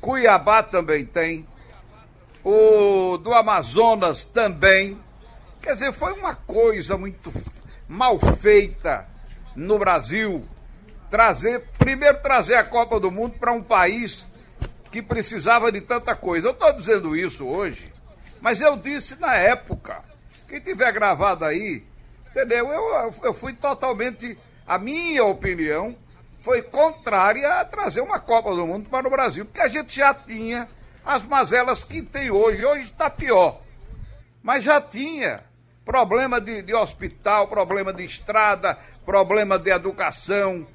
Cuiabá 0.00 0.62
também 0.62 1.04
tem. 1.04 1.46
O 2.44 3.18
do 3.18 3.34
Amazonas 3.34 4.24
também. 4.24 4.96
Quer 5.60 5.72
dizer, 5.72 5.92
foi 5.92 6.12
uma 6.12 6.34
coisa 6.34 6.96
muito 6.96 7.32
mal 7.88 8.18
feita 8.18 9.06
no 9.56 9.78
Brasil. 9.78 10.42
Trazer, 11.10 11.64
primeiro 11.78 12.22
trazer 12.22 12.54
a 12.54 12.64
Copa 12.64 12.98
do 12.98 13.10
Mundo 13.10 13.38
para 13.38 13.52
um 13.52 13.62
país 13.62 14.26
que 14.90 15.02
precisava 15.02 15.70
de 15.72 15.80
tanta 15.80 16.14
coisa. 16.14 16.48
Eu 16.48 16.52
estou 16.52 16.72
dizendo 16.72 17.16
isso 17.16 17.44
hoje, 17.44 17.92
mas 18.40 18.60
eu 18.60 18.76
disse 18.76 19.16
na 19.16 19.34
época. 19.34 20.11
Quem 20.52 20.60
tiver 20.60 20.92
gravado 20.92 21.46
aí, 21.46 21.82
entendeu? 22.30 22.68
Eu, 22.68 23.14
eu 23.22 23.32
fui 23.32 23.54
totalmente. 23.54 24.36
A 24.66 24.76
minha 24.76 25.24
opinião 25.24 25.96
foi 26.42 26.60
contrária 26.60 27.58
a 27.58 27.64
trazer 27.64 28.02
uma 28.02 28.20
Copa 28.20 28.54
do 28.54 28.66
Mundo 28.66 28.90
para 28.90 29.08
o 29.08 29.10
Brasil, 29.10 29.46
porque 29.46 29.62
a 29.62 29.68
gente 29.68 29.96
já 29.96 30.12
tinha 30.12 30.68
as 31.06 31.22
mazelas 31.22 31.84
que 31.84 32.02
tem 32.02 32.30
hoje. 32.30 32.66
Hoje 32.66 32.84
está 32.84 33.08
pior. 33.08 33.62
Mas 34.42 34.64
já 34.64 34.78
tinha 34.78 35.42
problema 35.86 36.38
de, 36.38 36.60
de 36.60 36.74
hospital, 36.74 37.48
problema 37.48 37.90
de 37.90 38.04
estrada, 38.04 38.78
problema 39.06 39.58
de 39.58 39.70
educação, 39.70 40.66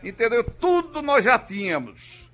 entendeu? 0.00 0.44
Tudo 0.44 1.02
nós 1.02 1.24
já 1.24 1.40
tínhamos. 1.40 2.30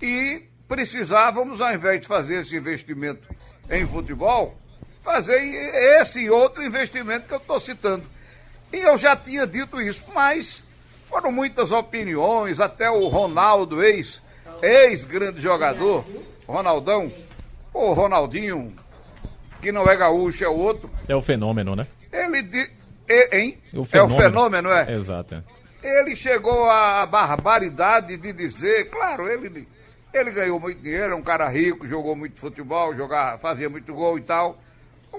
E 0.00 0.44
precisávamos, 0.68 1.60
ao 1.60 1.74
invés 1.74 2.00
de 2.00 2.06
fazer 2.06 2.42
esse 2.42 2.56
investimento 2.56 3.28
em 3.68 3.84
futebol, 3.88 4.56
fazer 5.02 5.40
esse 6.00 6.28
outro 6.30 6.62
investimento 6.62 7.26
que 7.26 7.34
eu 7.34 7.38
estou 7.38 7.60
citando. 7.60 8.04
E 8.72 8.78
eu 8.78 8.96
já 8.96 9.16
tinha 9.16 9.46
dito 9.46 9.80
isso, 9.80 10.04
mas 10.14 10.64
foram 11.08 11.32
muitas 11.32 11.72
opiniões, 11.72 12.60
até 12.60 12.90
o 12.90 13.08
Ronaldo, 13.08 13.82
ex, 13.82 14.22
ex-grande 14.62 15.40
jogador, 15.40 16.04
Ronaldão, 16.46 17.12
o 17.74 17.92
Ronaldinho, 17.92 18.72
que 19.60 19.72
não 19.72 19.88
é 19.88 19.96
gaúcho, 19.96 20.44
é 20.44 20.48
outro. 20.48 20.90
É 21.08 21.14
o 21.14 21.22
fenômeno, 21.22 21.74
né? 21.74 21.86
Ele. 22.12 22.42
De, 22.42 22.70
hein? 23.32 23.58
O 23.72 23.86
é 23.92 24.02
o 24.02 24.08
fenômeno, 24.08 24.70
é? 24.70 24.92
Exato. 24.92 25.34
É. 25.82 26.00
Ele 26.00 26.14
chegou 26.14 26.68
à 26.68 27.06
barbaridade 27.06 28.16
de 28.16 28.32
dizer, 28.32 28.90
claro, 28.90 29.28
ele, 29.28 29.66
ele 30.12 30.30
ganhou 30.30 30.60
muito 30.60 30.80
dinheiro, 30.80 31.12
é 31.12 31.16
um 31.16 31.22
cara 31.22 31.48
rico, 31.48 31.86
jogou 31.86 32.14
muito 32.14 32.38
futebol, 32.38 32.94
jogava, 32.94 33.38
fazia 33.38 33.68
muito 33.68 33.92
gol 33.94 34.18
e 34.18 34.22
tal, 34.22 34.58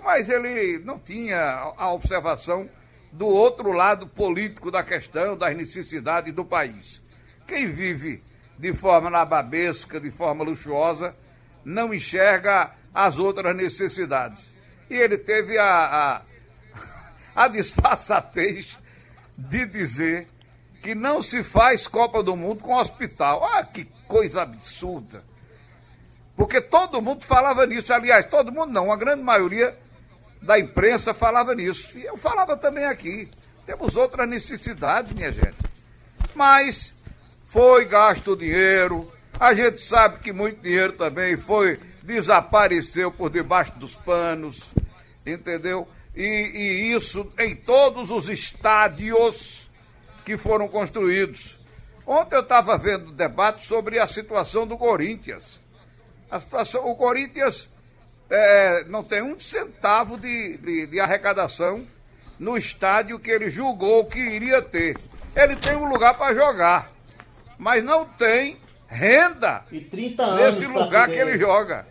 mas 0.03 0.29
ele 0.29 0.79
não 0.79 0.99
tinha 0.99 1.73
a 1.77 1.91
observação 1.91 2.69
do 3.11 3.27
outro 3.27 3.71
lado 3.71 4.07
político 4.07 4.71
da 4.71 4.83
questão, 4.83 5.37
das 5.37 5.55
necessidades 5.55 6.33
do 6.33 6.45
país. 6.45 7.01
Quem 7.47 7.67
vive 7.67 8.23
de 8.57 8.73
forma 8.73 9.09
nababesca, 9.09 9.99
de 9.99 10.11
forma 10.11 10.43
luxuosa, 10.43 11.15
não 11.65 11.93
enxerga 11.93 12.71
as 12.93 13.17
outras 13.17 13.55
necessidades. 13.55 14.53
E 14.89 14.93
ele 14.93 15.17
teve 15.17 15.57
a, 15.57 16.21
a, 17.35 17.43
a 17.43 17.47
disfarçatez 17.47 18.77
de 19.37 19.65
dizer 19.65 20.27
que 20.81 20.95
não 20.95 21.21
se 21.21 21.43
faz 21.43 21.87
Copa 21.87 22.23
do 22.23 22.35
Mundo 22.35 22.61
com 22.61 22.75
hospital. 22.75 23.43
Ah, 23.43 23.63
que 23.63 23.85
coisa 24.07 24.41
absurda. 24.41 25.23
Porque 26.41 26.59
todo 26.59 26.99
mundo 27.03 27.23
falava 27.23 27.67
nisso. 27.67 27.93
Aliás, 27.93 28.25
todo 28.25 28.51
mundo 28.51 28.73
não, 28.73 28.91
a 28.91 28.97
grande 28.97 29.21
maioria 29.21 29.77
da 30.41 30.57
imprensa 30.57 31.13
falava 31.13 31.53
nisso. 31.53 31.95
E 31.95 32.03
eu 32.03 32.17
falava 32.17 32.57
também 32.57 32.83
aqui. 32.85 33.29
Temos 33.63 33.95
outras 33.95 34.27
necessidades, 34.27 35.13
minha 35.13 35.31
gente. 35.31 35.55
Mas 36.33 36.95
foi 37.45 37.85
gasto 37.85 38.35
dinheiro. 38.35 39.07
A 39.39 39.53
gente 39.53 39.79
sabe 39.79 40.17
que 40.17 40.33
muito 40.33 40.63
dinheiro 40.63 40.93
também 40.93 41.37
foi 41.37 41.79
desapareceu 42.01 43.11
por 43.11 43.29
debaixo 43.29 43.73
dos 43.73 43.95
panos, 43.95 44.71
entendeu? 45.23 45.87
E, 46.15 46.23
e 46.23 46.91
isso 46.91 47.31
em 47.37 47.55
todos 47.55 48.09
os 48.09 48.29
estádios, 48.29 49.69
que 50.25 50.35
foram 50.37 50.67
construídos. 50.67 51.59
Ontem 52.03 52.35
eu 52.35 52.41
estava 52.41 52.79
vendo 52.79 53.11
debate 53.11 53.63
sobre 53.63 53.99
a 53.99 54.07
situação 54.07 54.65
do 54.65 54.75
Corinthians. 54.75 55.60
A 56.31 56.39
situação, 56.39 56.89
o 56.89 56.95
Corinthians 56.95 57.69
é, 58.29 58.85
não 58.85 59.03
tem 59.03 59.21
um 59.21 59.37
centavo 59.37 60.17
de, 60.17 60.57
de, 60.59 60.87
de 60.87 60.99
arrecadação 60.99 61.83
no 62.39 62.57
estádio 62.57 63.19
que 63.19 63.29
ele 63.29 63.49
julgou 63.49 64.05
que 64.05 64.17
iria 64.17 64.61
ter. 64.61 64.97
Ele 65.35 65.55
tem 65.57 65.75
um 65.75 65.85
lugar 65.85 66.17
para 66.17 66.33
jogar, 66.33 66.89
mas 67.57 67.83
não 67.83 68.05
tem 68.05 68.57
renda 68.87 69.63
E 69.71 69.81
30 69.81 70.23
anos 70.23 70.39
nesse 70.39 70.67
lugar 70.67 71.09
que 71.09 71.15
ele 71.15 71.37
joga. 71.37 71.85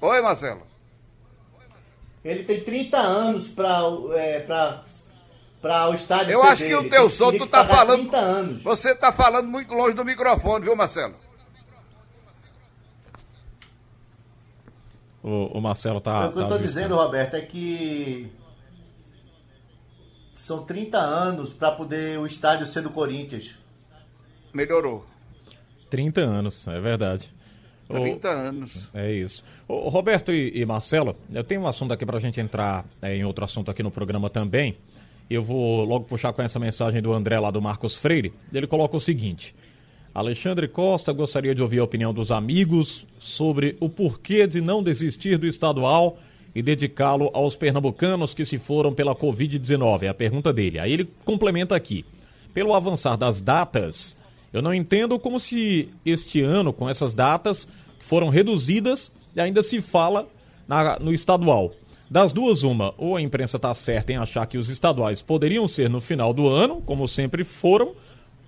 Oi, 0.00 0.20
Marcelo. 0.20 0.66
Ele 2.24 2.42
tem 2.44 2.64
30 2.64 2.98
anos 2.98 3.48
para 3.48 3.80
é, 4.16 4.40
pra, 4.40 4.84
pra 5.62 5.88
o 5.88 5.94
estádio 5.94 6.32
Eu 6.32 6.42
acho 6.42 6.64
que 6.64 6.74
o 6.74 6.88
teu 6.88 7.08
som, 7.08 7.30
tu 7.32 7.46
tá 7.46 7.64
pagar 7.64 7.76
falando. 7.76 8.00
30 8.00 8.16
anos. 8.16 8.62
Você 8.62 8.94
tá 8.94 9.12
falando 9.12 9.48
muito 9.48 9.72
longe 9.72 9.94
do 9.94 10.04
microfone, 10.04 10.64
viu, 10.64 10.74
Marcelo? 10.74 11.14
O, 15.24 15.58
o 15.58 15.60
Marcelo 15.60 16.00
tá. 16.00 16.26
o 16.26 16.32
que 16.32 16.38
eu 16.38 16.42
tá 16.42 16.48
tô 16.48 16.54
ajustando. 16.56 16.62
dizendo, 16.68 16.96
Roberto, 16.96 17.34
é 17.34 17.40
que 17.40 18.30
são 20.34 20.62
30 20.64 20.98
anos 20.98 21.52
para 21.54 21.72
poder 21.72 22.18
o 22.18 22.26
estádio 22.26 22.66
ser 22.66 22.82
do 22.82 22.90
Corinthians. 22.90 23.54
Melhorou. 24.52 25.06
30 25.88 26.20
anos, 26.20 26.68
é 26.68 26.78
verdade. 26.78 27.32
O- 27.88 27.94
30 27.94 28.28
anos. 28.28 28.88
É 28.92 29.10
isso. 29.12 29.42
Ô, 29.66 29.88
Roberto 29.88 30.30
e, 30.30 30.52
e 30.54 30.66
Marcelo, 30.66 31.16
eu 31.32 31.42
tenho 31.42 31.62
um 31.62 31.66
assunto 31.66 31.92
aqui 31.92 32.04
pra 32.04 32.18
gente 32.18 32.38
entrar 32.38 32.84
é, 33.00 33.16
em 33.16 33.24
outro 33.24 33.44
assunto 33.44 33.70
aqui 33.70 33.82
no 33.82 33.90
programa 33.90 34.28
também. 34.28 34.76
Eu 35.30 35.42
vou 35.42 35.84
logo 35.84 36.04
puxar 36.04 36.34
com 36.34 36.42
essa 36.42 36.58
mensagem 36.58 37.00
do 37.00 37.12
André 37.14 37.38
lá 37.40 37.50
do 37.50 37.62
Marcos 37.62 37.96
Freire. 37.96 38.30
Ele 38.52 38.66
coloca 38.66 38.94
o 38.94 39.00
seguinte: 39.00 39.54
Alexandre 40.14 40.68
Costa 40.68 41.12
gostaria 41.12 41.54
de 41.54 41.60
ouvir 41.60 41.80
a 41.80 41.84
opinião 41.84 42.14
dos 42.14 42.30
amigos 42.30 43.06
sobre 43.18 43.76
o 43.80 43.88
porquê 43.88 44.46
de 44.46 44.60
não 44.60 44.80
desistir 44.82 45.36
do 45.36 45.46
estadual 45.46 46.18
e 46.54 46.62
dedicá-lo 46.62 47.30
aos 47.34 47.56
pernambucanos 47.56 48.32
que 48.32 48.44
se 48.44 48.56
foram 48.56 48.94
pela 48.94 49.14
Covid-19. 49.14 50.02
É 50.04 50.08
a 50.08 50.14
pergunta 50.14 50.52
dele. 50.52 50.78
Aí 50.78 50.92
ele 50.92 51.08
complementa 51.24 51.74
aqui: 51.74 52.04
pelo 52.52 52.74
avançar 52.74 53.16
das 53.16 53.40
datas, 53.40 54.16
eu 54.52 54.62
não 54.62 54.72
entendo 54.72 55.18
como 55.18 55.40
se 55.40 55.88
este 56.06 56.40
ano, 56.42 56.72
com 56.72 56.88
essas 56.88 57.12
datas 57.12 57.66
foram 57.98 58.28
reduzidas, 58.28 59.10
ainda 59.36 59.64
se 59.64 59.80
fala 59.80 60.28
na- 60.68 60.96
no 61.00 61.12
estadual. 61.12 61.72
Das 62.08 62.32
duas, 62.32 62.62
uma, 62.62 62.94
ou 62.96 63.16
a 63.16 63.20
imprensa 63.20 63.56
está 63.56 63.74
certa 63.74 64.12
em 64.12 64.16
achar 64.16 64.46
que 64.46 64.58
os 64.58 64.68
estaduais 64.68 65.22
poderiam 65.22 65.66
ser 65.66 65.90
no 65.90 66.00
final 66.00 66.32
do 66.32 66.48
ano, 66.48 66.80
como 66.82 67.08
sempre 67.08 67.42
foram, 67.42 67.94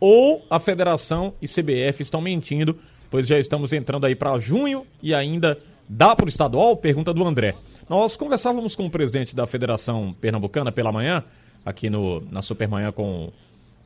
ou 0.01 0.45
a 0.51 0.59
federação 0.59 1.35
e 1.41 1.47
CBF 1.47 2.03
estão 2.03 2.21
mentindo, 2.21 2.79
pois 3.11 3.27
já 3.27 3.39
estamos 3.39 3.73
entrando 3.73 4.07
aí 4.07 4.15
para 4.15 4.39
junho 4.39 4.87
e 5.03 5.15
ainda 5.15 5.59
dá 5.89 6.15
para 6.15 6.27
o 6.27 6.29
estadual? 6.29 6.77
Pergunta 6.77 7.13
do 7.13 7.25
André. 7.25 7.55
Nós 7.89 8.17
conversávamos 8.17 8.75
com 8.75 8.87
o 8.87 8.91
presidente 8.91 9.35
da 9.35 9.47
Federação 9.47 10.15
Pernambucana 10.21 10.73
pela 10.73 10.91
manhã, 10.91 11.23
aqui 11.65 11.89
no, 11.89 12.21
na 12.31 12.43
Supermanhã 12.43 12.91
com 12.91 13.33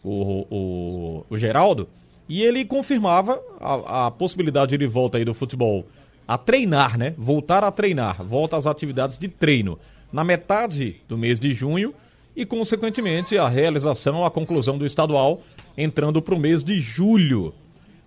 o, 0.02 0.46
o, 0.50 1.26
o 1.28 1.36
Geraldo, 1.36 1.88
e 2.28 2.42
ele 2.42 2.64
confirmava 2.64 3.40
a, 3.60 4.06
a 4.06 4.10
possibilidade 4.10 4.76
de 4.78 4.86
volta 4.86 5.18
aí 5.18 5.24
do 5.24 5.34
futebol 5.34 5.84
a 6.26 6.38
treinar, 6.38 6.96
né? 6.96 7.12
Voltar 7.18 7.64
a 7.64 7.70
treinar, 7.70 8.22
volta 8.22 8.56
às 8.56 8.66
atividades 8.66 9.18
de 9.18 9.28
treino 9.28 9.78
na 10.12 10.24
metade 10.24 10.96
do 11.08 11.18
mês 11.18 11.38
de 11.38 11.52
junho 11.52 11.92
e, 12.34 12.46
consequentemente, 12.46 13.36
a 13.36 13.48
realização, 13.48 14.24
a 14.24 14.30
conclusão 14.30 14.78
do 14.78 14.86
estadual 14.86 15.40
entrando 15.82 16.20
para 16.20 16.34
o 16.34 16.38
mês 16.38 16.62
de 16.62 16.80
julho. 16.80 17.54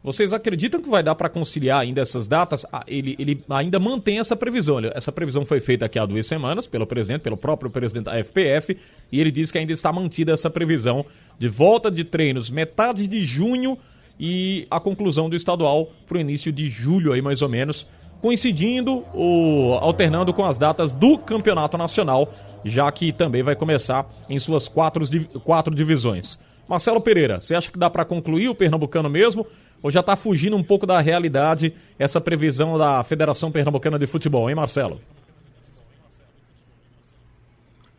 Vocês 0.04 0.34
acreditam 0.34 0.82
que 0.82 0.90
vai 0.90 1.02
dar 1.02 1.16
para 1.16 1.30
conciliar 1.30 1.80
ainda 1.80 2.02
essas 2.02 2.28
datas? 2.28 2.66
Ah, 2.74 2.84
Ele, 2.86 3.16
ele 3.18 3.42
ainda 3.50 3.80
mantém 3.80 4.20
essa 4.20 4.36
previsão. 4.36 4.80
Essa 4.94 5.14
previsão 5.14 5.46
foi 5.46 5.62
feita 5.62 5.86
aqui 5.86 5.98
há 5.98 6.06
duas 6.06 6.28
semanas 6.28 6.68
pelo 6.68 6.86
presidente, 6.86 7.22
pelo 7.22 7.38
próprio 7.38 7.72
presidente 7.72 8.06
da 8.06 8.22
FPF, 8.22 8.78
e 9.10 9.22
ele 9.22 9.32
diz 9.32 9.50
que 9.50 9.58
ainda 9.58 9.72
está 9.72 9.94
mantida 9.94 10.34
essa 10.34 10.50
previsão 10.50 11.06
de 11.40 11.48
volta 11.48 11.90
de 11.90 12.04
treinos 12.04 12.50
metade 12.50 13.08
de 13.08 13.24
junho 13.24 13.78
e 14.20 14.68
a 14.70 14.78
conclusão 14.78 15.30
do 15.30 15.38
estadual 15.38 15.90
para 16.06 16.18
o 16.18 16.22
início 16.22 16.52
de 16.52 16.68
julho 16.68 17.14
aí 17.14 17.22
mais 17.22 17.42
ou 17.42 17.48
menos, 17.48 17.88
coincidindo 18.22 19.06
ou 19.14 19.76
alternando 19.76 20.34
com 20.34 20.44
as 20.44 20.58
datas 20.58 20.92
do 20.92 21.18
campeonato 21.18 21.78
nacional, 21.78 22.34
já 22.66 22.92
que 22.92 23.14
também 23.14 23.42
vai 23.42 23.56
começar 23.56 24.06
em 24.30 24.38
suas 24.38 24.68
quatro, 24.68 25.06
quatro 25.46 25.74
divisões. 25.74 26.38
Marcelo 26.74 27.00
Pereira, 27.00 27.40
você 27.40 27.54
acha 27.54 27.72
que 27.72 27.78
dá 27.78 27.88
para 27.88 28.04
concluir 28.04 28.50
o 28.50 28.56
pernambucano 28.56 29.08
mesmo? 29.08 29.46
Ou 29.84 29.92
já 29.92 30.00
está 30.00 30.16
fugindo 30.16 30.58
um 30.58 30.64
pouco 30.64 30.88
da 30.88 31.00
realidade 31.00 31.76
essa 32.00 32.20
previsão 32.20 32.80
da 32.80 33.04
Federação 33.04 33.52
Pernambucana 33.52 34.00
de 34.00 34.08
Futebol, 34.08 34.50
hein, 34.50 34.56
Marcelo? 34.56 35.00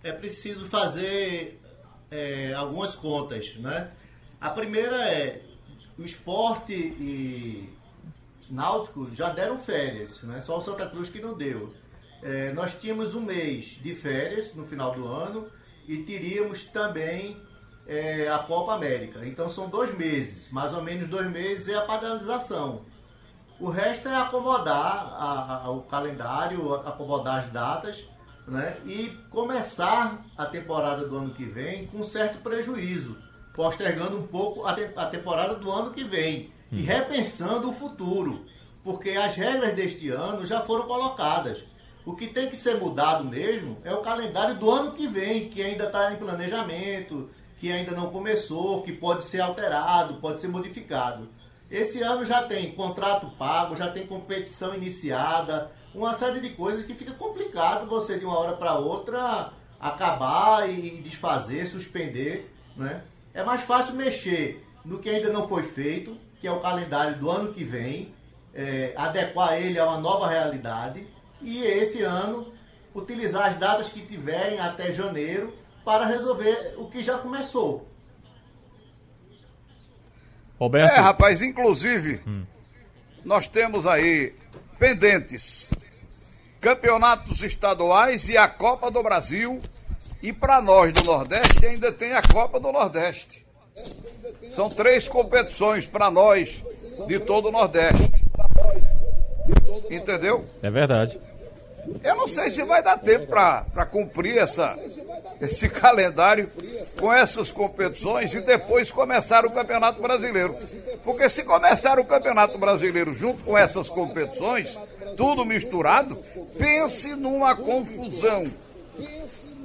É 0.03 0.11
preciso 0.11 0.67
fazer 0.67 1.61
é, 2.11 2.53
algumas 2.55 2.97
contas, 2.97 3.55
né? 3.59 3.93
A 4.41 4.51
primeira 4.51 5.09
é 5.09 5.41
o 5.97 6.03
esporte 6.03 6.73
e 6.73 7.69
náutico 8.51 9.09
já 9.15 9.29
deram 9.31 9.57
férias, 9.57 10.21
né? 10.25 10.43
Só 10.43 10.59
o 10.59 10.61
Santa 10.61 10.87
Cruz 10.87 11.09
que 11.09 11.21
não 11.21 11.35
deu. 11.39 11.73
É, 12.25 12.53
nós 12.53 12.75
tínhamos 12.75 13.15
um 13.15 13.21
mês 13.21 13.79
de 13.81 13.95
férias 13.95 14.53
no 14.53 14.67
final 14.67 14.93
do 14.93 15.07
ano 15.07 15.47
e 15.87 15.99
teríamos 15.99 16.65
também 16.65 17.37
é, 17.87 18.29
a 18.29 18.39
Copa 18.39 18.75
América. 18.75 19.25
Então 19.27 19.49
são 19.49 19.69
dois 19.69 19.97
meses, 19.97 20.51
mais 20.51 20.73
ou 20.75 20.83
menos 20.83 21.09
dois 21.09 21.31
meses 21.31 21.69
é 21.69 21.75
a 21.75 21.83
paralisação. 21.83 22.83
O 23.61 23.69
resto 23.71 24.09
é 24.09 24.17
acomodar 24.17 25.15
a- 25.19 25.63
a- 25.65 25.71
o 25.71 25.83
calendário, 25.83 26.75
acomodar 26.75 27.39
as 27.41 27.47
datas 27.53 28.05
né? 28.49 28.77
e 28.85 29.09
começar 29.31 30.19
a 30.37 30.45
temporada 30.47 31.07
do 31.07 31.17
ano 31.17 31.31
que 31.31 31.45
vem 31.45 31.87
com 31.87 32.03
certo 32.05 32.39
prejuízo, 32.39 33.17
postergando 33.55 34.19
um 34.19 34.27
pouco 34.27 34.67
a, 34.67 34.75
te- 34.75 34.91
a 34.97 35.07
temporada 35.07 35.55
do 35.55 35.71
ano 35.71 35.93
que 35.93 36.03
vem 36.05 36.53
e 36.73 36.81
repensando 36.83 37.71
o 37.71 37.73
futuro, 37.73 38.45
porque 38.83 39.11
as 39.11 39.35
regras 39.37 39.75
deste 39.75 40.09
ano 40.09 40.45
já 40.45 40.61
foram 40.61 40.85
colocadas. 40.87 41.63
O 42.05 42.15
que 42.17 42.27
tem 42.27 42.51
que 42.51 42.57
ser 42.57 42.77
mudado 42.79 43.25
mesmo 43.25 43.79
é 43.85 43.95
o 43.95 44.03
calendário 44.03 44.57
do 44.57 44.71
ano 44.71 44.93
que 44.93 45.07
vem, 45.07 45.49
que 45.49 45.63
ainda 45.63 45.85
está 45.87 46.13
em 46.13 46.17
planejamento, 46.17 47.31
que 47.65 47.73
ainda 47.73 47.93
não 47.93 48.11
começou, 48.11 48.83
que 48.83 48.93
pode 48.93 49.25
ser 49.25 49.41
alterado, 49.41 50.21
pode 50.21 50.39
ser 50.39 50.49
modificado. 50.49 51.31
Esse 51.71 52.03
ano 52.03 52.23
já 52.23 52.43
tem 52.43 52.73
contrato 52.73 53.27
pago, 53.39 53.75
já 53.75 53.91
tem 53.91 54.07
competição 54.07 54.75
iniciada, 54.75 55.71
uma 55.95 56.13
série 56.13 56.41
de 56.41 56.51
coisas 56.51 56.85
que 56.85 56.93
fica 56.93 57.15
complicado 57.15 57.87
você 57.87 58.19
de 58.19 58.27
uma 58.27 58.39
hora 58.39 58.53
para 58.53 58.75
outra 58.75 59.51
acabar 59.81 60.69
e 60.69 61.01
desfazer, 61.03 61.67
suspender, 61.67 62.53
né? 62.77 63.03
É 63.33 63.43
mais 63.43 63.63
fácil 63.63 63.95
mexer 63.95 64.63
no 64.85 64.99
que 64.99 65.09
ainda 65.09 65.33
não 65.33 65.49
foi 65.49 65.63
feito, 65.63 66.19
que 66.43 66.47
é 66.47 66.53
o 66.53 66.61
calendário 66.61 67.19
do 67.19 67.31
ano 67.31 67.55
que 67.55 67.65
vem, 67.65 68.15
é, 68.55 68.93
adequar 68.95 69.55
ele 69.55 69.79
a 69.79 69.87
uma 69.87 69.99
nova 69.99 70.29
realidade 70.29 71.07
e 71.41 71.65
esse 71.65 72.03
ano 72.03 72.53
utilizar 72.95 73.47
as 73.47 73.57
datas 73.57 73.89
que 73.89 74.03
tiverem 74.03 74.61
até 74.61 74.93
janeiro 74.93 75.64
para 75.85 76.07
resolver 76.07 76.75
o 76.79 76.89
que 76.89 77.03
já 77.03 77.19
começou. 77.19 77.87
Roberto? 80.59 80.93
É, 80.93 80.99
rapaz, 80.99 81.43
inclusive, 81.43 82.21
nós 83.25 83.47
temos 83.47 83.87
aí 83.87 84.35
pendentes 84.79 85.71
campeonatos 86.61 87.43
estaduais 87.43 88.29
e 88.29 88.37
a 88.39 88.49
Copa 88.49 88.91
do 88.91 89.03
Brasil. 89.03 89.59
E 90.23 90.33
para 90.33 90.63
nós 90.63 90.91
do 90.91 91.05
Nordeste 91.05 91.67
ainda 91.67 91.93
tem 91.93 92.15
a 92.15 92.23
Copa 92.23 92.59
do 92.59 92.73
Nordeste. 92.73 93.45
São 94.51 94.71
três 94.71 95.07
competições 95.07 95.87
para 95.87 96.11
nós 96.11 96.63
de 97.07 97.21
todo 97.21 97.49
o 97.49 97.53
Nordeste. 97.53 98.25
Entendeu? 99.91 100.43
É 100.63 100.71
verdade. 100.71 101.21
Eu 102.03 102.17
não 102.17 102.27
sei 102.27 102.51
se 102.51 102.65
vai 102.65 102.83
dar 102.83 102.97
tempo 102.97 103.27
para 103.27 103.85
cumprir 103.85 104.39
essa, 104.39 104.75
esse 105.45 105.69
calendário 105.69 106.49
com 106.99 107.13
essas 107.13 107.51
competições 107.51 108.35
e 108.35 108.41
depois 108.41 108.91
começar 108.91 109.45
o 109.45 109.51
Campeonato 109.51 110.01
Brasileiro. 110.01 110.55
Porque 111.05 111.29
se 111.29 111.43
começar 111.43 111.99
o 111.99 112.05
Campeonato 112.05 112.59
Brasileiro 112.59 113.13
junto 113.15 113.43
com 113.45 113.57
essas 113.57 113.89
competições, 113.89 114.79
tudo 115.17 115.45
misturado, 115.45 116.17
pense 116.59 117.15
numa 117.15 117.55
confusão. 117.55 118.47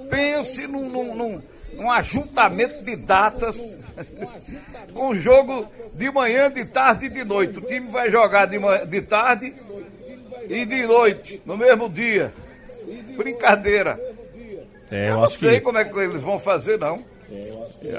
Pense 0.09 0.67
num, 0.67 0.89
num, 0.89 1.15
num, 1.15 1.43
num 1.73 1.91
ajuntamento 1.91 2.83
de 2.83 2.95
datas 2.95 3.77
com 4.93 5.15
jogo 5.15 5.67
de 5.95 6.11
manhã, 6.11 6.51
de 6.51 6.65
tarde 6.65 7.05
e 7.05 7.09
de 7.09 7.23
noite. 7.23 7.59
O 7.59 7.61
time 7.61 7.87
vai 7.87 8.09
jogar 8.09 8.45
de, 8.47 8.57
de 8.87 9.01
tarde 9.01 9.53
e 10.49 10.65
de 10.65 10.87
noite, 10.87 11.41
no 11.45 11.55
mesmo 11.55 11.87
dia. 11.89 12.33
Brincadeira. 13.15 13.99
É, 14.91 15.09
eu 15.09 15.13
eu 15.13 15.21
não 15.21 15.29
sei 15.29 15.55
que 15.55 15.61
como 15.61 15.77
é 15.77 15.85
que 15.85 15.97
eles 15.99 16.21
vão 16.21 16.39
fazer, 16.39 16.77
não. 16.79 16.99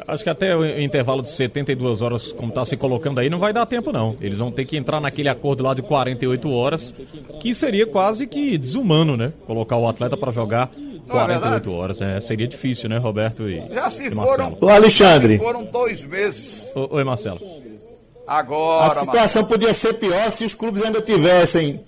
Acho 0.08 0.24
que 0.24 0.30
até 0.30 0.56
o 0.56 0.80
intervalo 0.80 1.22
de 1.22 1.28
72 1.30 2.02
horas, 2.02 2.32
como 2.32 2.48
está 2.48 2.66
se 2.66 2.76
colocando 2.76 3.20
aí, 3.20 3.30
não 3.30 3.38
vai 3.38 3.52
dar 3.52 3.64
tempo, 3.64 3.92
não. 3.92 4.16
Eles 4.20 4.38
vão 4.38 4.50
ter 4.50 4.64
que 4.64 4.76
entrar 4.76 5.00
naquele 5.00 5.28
acordo 5.28 5.62
lá 5.62 5.72
de 5.72 5.82
48 5.82 6.50
horas, 6.52 6.92
que 7.38 7.54
seria 7.54 7.86
quase 7.86 8.26
que 8.26 8.58
desumano, 8.58 9.16
né? 9.16 9.32
Colocar 9.46 9.76
o 9.76 9.86
atleta 9.86 10.16
para 10.16 10.32
jogar 10.32 10.68
48 11.08 11.72
horas. 11.72 12.00
É, 12.00 12.20
seria 12.20 12.48
difícil, 12.48 12.88
né, 12.88 12.98
Roberto 12.98 13.48
e, 13.48 13.64
Já 13.72 13.88
se 13.88 14.08
e 14.08 14.10
foram. 14.10 14.50
Marcelo? 14.50 14.58
Ô, 14.60 14.68
Alexandre. 14.68 15.32
Já 15.34 15.38
se 15.38 15.44
foram 15.44 15.64
dois 15.64 16.02
meses. 16.02 16.72
O- 16.74 16.96
Oi, 16.96 17.04
Marcelo. 17.04 17.38
Agora. 18.26 18.86
A 18.92 18.94
situação 18.96 19.44
podia 19.44 19.72
ser 19.72 19.94
pior 19.94 20.28
se 20.32 20.44
os 20.44 20.54
clubes 20.56 20.82
ainda 20.82 21.00
tivessem 21.00 21.78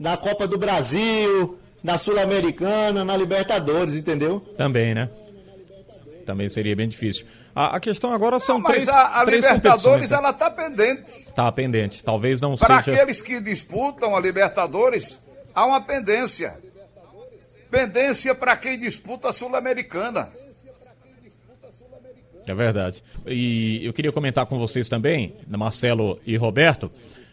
na 0.00 0.16
Copa 0.16 0.46
do 0.46 0.58
Brasil, 0.58 1.56
na 1.86 1.96
Sul-Americana, 1.96 3.04
na 3.04 3.16
Libertadores, 3.16 3.94
entendeu? 3.94 4.40
Também, 4.58 4.92
né? 4.92 5.08
Também 6.26 6.48
seria 6.48 6.74
bem 6.74 6.88
difícil. 6.88 7.24
A, 7.54 7.76
a 7.76 7.80
questão 7.80 8.10
agora 8.10 8.40
são 8.40 8.58
Mas 8.58 8.72
três, 8.72 8.88
a, 8.88 9.20
a 9.20 9.24
três 9.24 9.44
Libertadores, 9.44 10.10
né? 10.10 10.16
ela 10.16 10.30
está 10.30 10.50
pendente. 10.50 11.12
Tá 11.36 11.52
pendente. 11.52 12.02
Talvez 12.02 12.40
não 12.40 12.56
Para 12.56 12.82
seja. 12.82 12.96
aqueles 12.96 13.22
que 13.22 13.40
disputam 13.40 14.16
a 14.16 14.20
Libertadores, 14.20 15.22
há 15.54 15.64
uma 15.64 15.80
pendência. 15.80 16.54
Pendência 17.70 18.34
para 18.34 18.56
quem 18.56 18.80
disputa 18.80 19.28
a 19.28 19.32
Sul-Americana. 19.32 20.32
É 22.48 22.54
verdade. 22.54 23.00
E 23.26 23.86
eu 23.86 23.92
queria 23.92 24.10
comentar 24.10 24.44
com 24.46 24.58
vocês 24.58 24.88
também, 24.88 25.36
Marcelo 25.46 26.18
e 26.26 26.36
Roberto, 26.36 26.90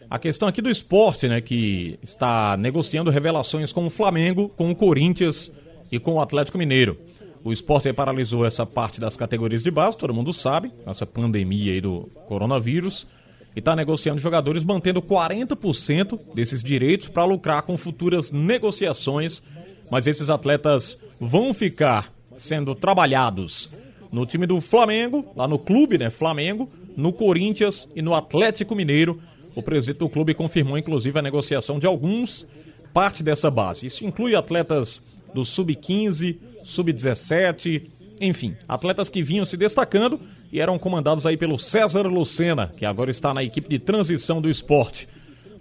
a 0.08 0.18
questão 0.18 0.48
aqui 0.48 0.62
do 0.62 0.70
esporte, 0.70 1.28
né, 1.28 1.40
que 1.40 1.98
está 2.02 2.56
negociando 2.56 3.10
revelações 3.10 3.72
com 3.72 3.86
o 3.86 3.90
Flamengo, 3.90 4.48
com 4.50 4.70
o 4.70 4.74
Corinthians 4.74 5.52
e 5.90 5.98
com 5.98 6.14
o 6.14 6.20
Atlético 6.20 6.58
Mineiro. 6.58 6.98
O 7.42 7.52
esporte 7.52 7.92
paralisou 7.92 8.46
essa 8.46 8.64
parte 8.64 9.00
das 9.00 9.16
categorias 9.16 9.62
de 9.62 9.70
base, 9.70 9.98
todo 9.98 10.14
mundo 10.14 10.32
sabe, 10.32 10.72
essa 10.86 11.04
pandemia 11.04 11.72
aí 11.72 11.80
do 11.80 12.08
coronavírus, 12.26 13.06
e 13.54 13.58
está 13.58 13.76
negociando 13.76 14.20
jogadores 14.20 14.64
mantendo 14.64 15.02
40% 15.02 16.18
desses 16.34 16.62
direitos 16.62 17.08
para 17.08 17.24
lucrar 17.24 17.62
com 17.62 17.76
futuras 17.76 18.30
negociações, 18.30 19.42
mas 19.90 20.06
esses 20.06 20.30
atletas 20.30 20.98
vão 21.20 21.52
ficar 21.52 22.12
sendo 22.36 22.74
trabalhados 22.74 23.70
no 24.10 24.24
time 24.24 24.46
do 24.46 24.60
Flamengo, 24.60 25.26
lá 25.36 25.46
no 25.46 25.58
clube, 25.58 25.98
né, 25.98 26.08
Flamengo, 26.08 26.68
no 26.96 27.12
Corinthians 27.12 27.88
e 27.94 28.00
no 28.00 28.14
Atlético 28.14 28.74
Mineiro. 28.74 29.20
O 29.54 29.62
presidente 29.62 29.98
do 29.98 30.08
clube 30.08 30.34
confirmou, 30.34 30.76
inclusive, 30.76 31.18
a 31.18 31.22
negociação 31.22 31.78
de 31.78 31.86
alguns 31.86 32.46
parte 32.92 33.22
dessa 33.22 33.50
base. 33.50 33.86
Isso 33.86 34.04
inclui 34.04 34.36
atletas 34.36 35.02
do 35.34 35.44
Sub-15, 35.44 36.38
Sub-17, 36.62 37.90
enfim, 38.20 38.56
atletas 38.68 39.08
que 39.08 39.22
vinham 39.22 39.44
se 39.44 39.56
destacando 39.56 40.18
e 40.52 40.60
eram 40.60 40.78
comandados 40.78 41.26
aí 41.26 41.36
pelo 41.36 41.58
César 41.58 42.02
Lucena, 42.02 42.72
que 42.76 42.86
agora 42.86 43.10
está 43.10 43.34
na 43.34 43.42
equipe 43.42 43.68
de 43.68 43.80
transição 43.80 44.40
do 44.40 44.48
esporte. 44.48 45.08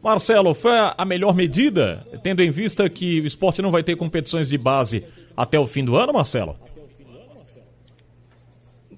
Marcelo, 0.03 0.53
foi 0.53 0.73
a 0.95 1.05
melhor 1.05 1.33
medida, 1.33 2.05
tendo 2.21 2.41
em 2.43 2.51
vista 2.51 2.87
que 2.89 3.21
o 3.21 3.25
esporte 3.25 3.61
não 3.61 3.71
vai 3.71 3.83
ter 3.83 3.95
competições 3.95 4.49
de 4.49 4.57
base 4.57 5.03
até 5.35 5.57
o 5.57 5.65
fim 5.65 5.83
do 5.83 5.95
ano, 5.95 6.13
Marcelo? 6.13 6.55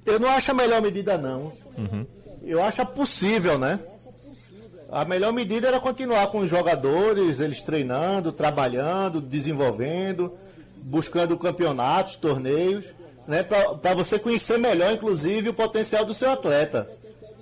Eu 0.06 0.20
não 0.20 0.30
acho 0.30 0.52
a 0.52 0.54
melhor 0.54 0.82
medida, 0.82 1.18
não. 1.18 1.52
Uhum. 1.78 2.06
Eu 2.44 2.62
acho 2.62 2.86
possível, 2.88 3.58
né? 3.58 3.80
A 4.92 5.04
melhor 5.04 5.34
medida 5.34 5.68
era 5.68 5.80
continuar 5.80 6.28
com 6.28 6.40
os 6.40 6.50
jogadores, 6.50 7.40
eles 7.40 7.62
treinando, 7.62 8.32
trabalhando, 8.32 9.20
desenvolvendo, 9.20 10.34
buscando 10.84 11.38
campeonatos, 11.38 12.18
torneios, 12.18 12.86
né? 13.28 13.44
Para 13.44 13.96
você 13.96 14.20
conhecer 14.20 14.58
melhor, 14.58 14.94
inclusive, 14.94 15.50
o 15.50 15.54
potencial 15.54 16.06
do 16.06 16.14
seu 16.14 16.30
atleta. 16.30 16.88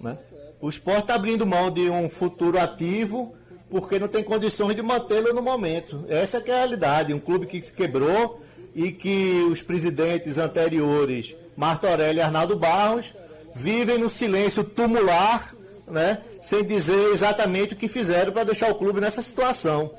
Né? 0.02 0.18
O 0.62 0.70
esporte 0.70 1.02
está 1.02 1.16
abrindo 1.16 1.46
mão 1.46 1.70
de 1.70 1.90
um 1.90 2.10
futuro 2.10 2.58
ativo 2.60 3.36
porque 3.70 3.98
não 3.98 4.08
tem 4.08 4.24
condições 4.24 4.76
de 4.76 4.84
mantê-lo 4.84 5.34
no 5.34 5.42
momento. 5.42 6.06
Essa 6.08 6.38
é 6.38 6.52
a 6.52 6.58
realidade. 6.58 7.14
Um 7.14 7.20
clube 7.20 7.48
que 7.48 7.60
se 7.62 7.74
quebrou 7.74 8.40
e 8.76 8.92
que 8.92 9.46
os 9.52 9.64
presidentes 9.64 10.38
anteriores, 10.38 11.36
Marta 11.58 11.90
e 12.14 12.22
Arnaldo 12.22 12.56
Barros, 12.56 13.14
vivem 13.56 13.98
no 13.98 14.10
silêncio 14.10 14.64
tumular, 14.64 15.54
né? 15.94 16.18
sem 16.42 16.64
dizer 16.66 17.12
exatamente 17.12 17.74
o 17.74 17.78
que 17.78 17.88
fizeram 17.88 18.34
para 18.34 18.44
deixar 18.44 18.70
o 18.70 18.76
clube 18.76 19.00
nessa 19.00 19.22
situação. 19.22 19.90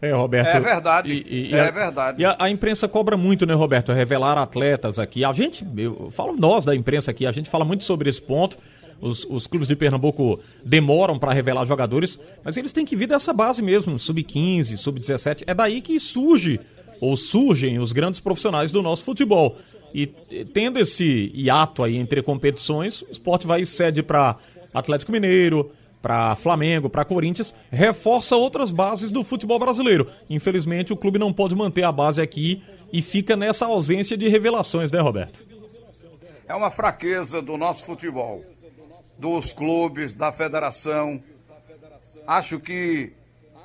É, 0.00 0.12
Roberto. 0.12 0.48
É 0.48 0.60
verdade. 0.60 1.12
E, 1.12 1.50
e 1.50 1.54
É 1.54 1.68
a, 1.68 1.70
verdade. 1.70 2.20
E 2.20 2.24
a, 2.24 2.36
a 2.40 2.50
imprensa 2.50 2.88
cobra 2.88 3.16
muito, 3.16 3.46
né, 3.46 3.54
Roberto? 3.54 3.92
Revelar 3.92 4.36
atletas 4.36 4.98
aqui. 4.98 5.24
A 5.24 5.32
gente, 5.32 5.64
eu 5.76 6.10
falo 6.10 6.32
nós 6.36 6.64
da 6.64 6.74
imprensa 6.74 7.12
aqui, 7.12 7.24
a 7.24 7.30
gente 7.30 7.48
fala 7.48 7.64
muito 7.64 7.84
sobre 7.84 8.10
esse 8.10 8.20
ponto. 8.20 8.58
Os, 9.00 9.24
os 9.24 9.46
clubes 9.46 9.68
de 9.68 9.76
Pernambuco 9.76 10.40
demoram 10.64 11.18
para 11.18 11.32
revelar 11.32 11.66
jogadores, 11.66 12.18
mas 12.44 12.56
eles 12.56 12.72
têm 12.72 12.84
que 12.84 12.96
vir 12.96 13.06
dessa 13.06 13.32
base 13.32 13.60
mesmo, 13.62 13.98
sub-15, 13.98 14.76
sub-17. 14.76 15.44
É 15.46 15.54
daí 15.54 15.80
que 15.80 15.98
surge 16.00 16.60
ou 17.00 17.16
surgem 17.16 17.78
os 17.78 17.92
grandes 17.92 18.20
profissionais 18.20 18.72
do 18.72 18.80
nosso 18.80 19.04
futebol. 19.04 19.56
E 19.94 20.06
tendo 20.06 20.78
esse 20.78 21.30
hiato 21.34 21.82
aí 21.82 21.96
entre 21.96 22.22
competições, 22.22 23.02
o 23.02 23.10
esporte 23.10 23.46
vai 23.46 23.62
e 23.62 23.66
cede 23.66 24.02
para 24.02 24.36
Atlético 24.72 25.12
Mineiro, 25.12 25.70
para 26.00 26.34
Flamengo, 26.34 26.90
para 26.90 27.04
Corinthians, 27.04 27.54
reforça 27.70 28.36
outras 28.36 28.70
bases 28.70 29.12
do 29.12 29.22
futebol 29.22 29.58
brasileiro. 29.58 30.10
Infelizmente, 30.28 30.92
o 30.92 30.96
clube 30.96 31.18
não 31.18 31.32
pode 31.32 31.54
manter 31.54 31.84
a 31.84 31.92
base 31.92 32.20
aqui 32.20 32.62
e 32.92 33.00
fica 33.00 33.36
nessa 33.36 33.66
ausência 33.66 34.16
de 34.16 34.28
revelações, 34.28 34.90
né, 34.90 35.00
Roberto? 35.00 35.46
É 36.46 36.54
uma 36.54 36.70
fraqueza 36.70 37.40
do 37.40 37.56
nosso 37.56 37.86
futebol, 37.86 38.42
dos 39.16 39.52
clubes, 39.52 40.14
da 40.14 40.32
federação. 40.32 41.22
Acho 42.26 42.58
que 42.58 43.12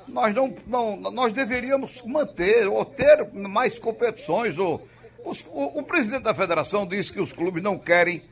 nós 0.06 0.34
não, 0.34 0.54
não 0.66 0.96
nós 1.10 1.32
deveríamos 1.32 2.02
manter 2.02 2.66
ou 2.68 2.84
ter 2.84 3.28
mais 3.34 3.78
competições. 3.78 4.56
Ou, 4.58 4.80
os- 5.30 5.44
o, 5.48 5.80
o 5.80 5.82
presidente 5.82 6.22
da 6.24 6.34
federação 6.34 6.86
disse 6.86 7.12
que 7.12 7.20
os 7.20 7.32
clubes 7.32 7.62
não 7.62 7.78
querem 7.78 8.22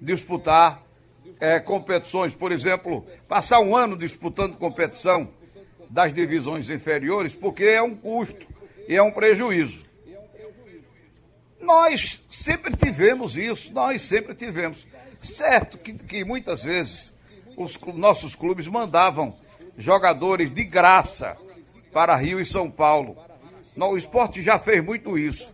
disputar 0.00 0.82
eh, 1.40 1.60
competições, 1.60 2.34
por 2.34 2.52
exemplo, 2.52 3.04
passar 3.28 3.60
um 3.60 3.76
ano 3.76 3.96
disputando 3.96 4.56
competição 4.56 5.28
das 5.90 6.12
divisões 6.12 6.68
inferiores, 6.70 7.34
porque 7.34 7.64
é 7.64 7.82
um 7.82 7.94
custo 7.94 8.46
e 8.88 8.94
é 8.96 9.02
um 9.02 9.10
prejuízo. 9.10 9.86
Nós 11.60 12.22
sempre 12.28 12.76
tivemos 12.76 13.36
isso, 13.36 13.72
nós 13.72 14.02
sempre 14.02 14.34
tivemos. 14.34 14.86
Certo 15.22 15.78
que, 15.78 15.94
que 15.94 16.24
muitas 16.24 16.62
vezes 16.62 17.12
os 17.56 17.78
nossos 17.94 18.34
clubes 18.34 18.66
mandavam 18.68 19.34
jogadores 19.76 20.52
de 20.52 20.64
graça 20.64 21.36
para 21.92 22.14
Rio 22.14 22.40
e 22.40 22.46
São 22.46 22.70
Paulo. 22.70 23.16
O 23.76 23.96
esporte 23.96 24.42
já 24.42 24.58
fez 24.58 24.82
muito 24.84 25.18
isso. 25.18 25.52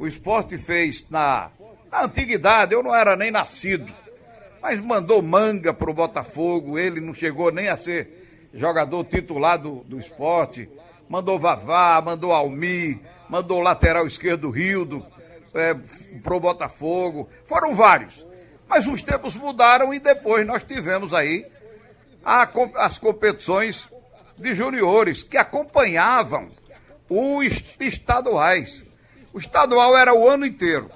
O 0.00 0.06
esporte 0.06 0.56
fez 0.56 1.06
na, 1.10 1.50
na 1.92 2.04
antiguidade, 2.04 2.72
eu 2.72 2.82
não 2.82 2.94
era 2.94 3.14
nem 3.16 3.30
nascido, 3.30 3.92
mas 4.62 4.80
mandou 4.80 5.20
manga 5.20 5.74
para 5.74 5.90
o 5.90 5.94
Botafogo, 5.94 6.78
ele 6.78 7.02
não 7.02 7.12
chegou 7.12 7.52
nem 7.52 7.68
a 7.68 7.76
ser 7.76 8.48
jogador 8.54 9.04
titular 9.04 9.58
do, 9.58 9.84
do 9.84 9.98
esporte. 9.98 10.70
Mandou 11.06 11.38
Vavá, 11.38 12.00
mandou 12.00 12.32
Almi, 12.32 12.98
mandou 13.28 13.60
lateral 13.60 14.06
esquerdo 14.06 14.48
Rildo 14.48 15.04
é, 15.52 15.76
para 16.22 16.34
o 16.34 16.40
Botafogo. 16.40 17.28
Foram 17.44 17.74
vários. 17.74 18.26
Mas 18.66 18.86
os 18.86 19.02
tempos 19.02 19.36
mudaram 19.36 19.92
e 19.92 20.00
depois 20.00 20.46
nós 20.46 20.64
tivemos 20.64 21.12
aí 21.12 21.46
a 22.24 22.48
as 22.76 22.98
competições 22.98 23.90
de 24.38 24.54
juniores 24.54 25.22
que 25.22 25.36
acompanhavam 25.36 26.48
os 27.06 27.76
estaduais. 27.78 28.88
O 29.32 29.38
estadual 29.38 29.96
era 29.96 30.14
o 30.14 30.28
ano 30.28 30.44
inteiro. 30.44 30.90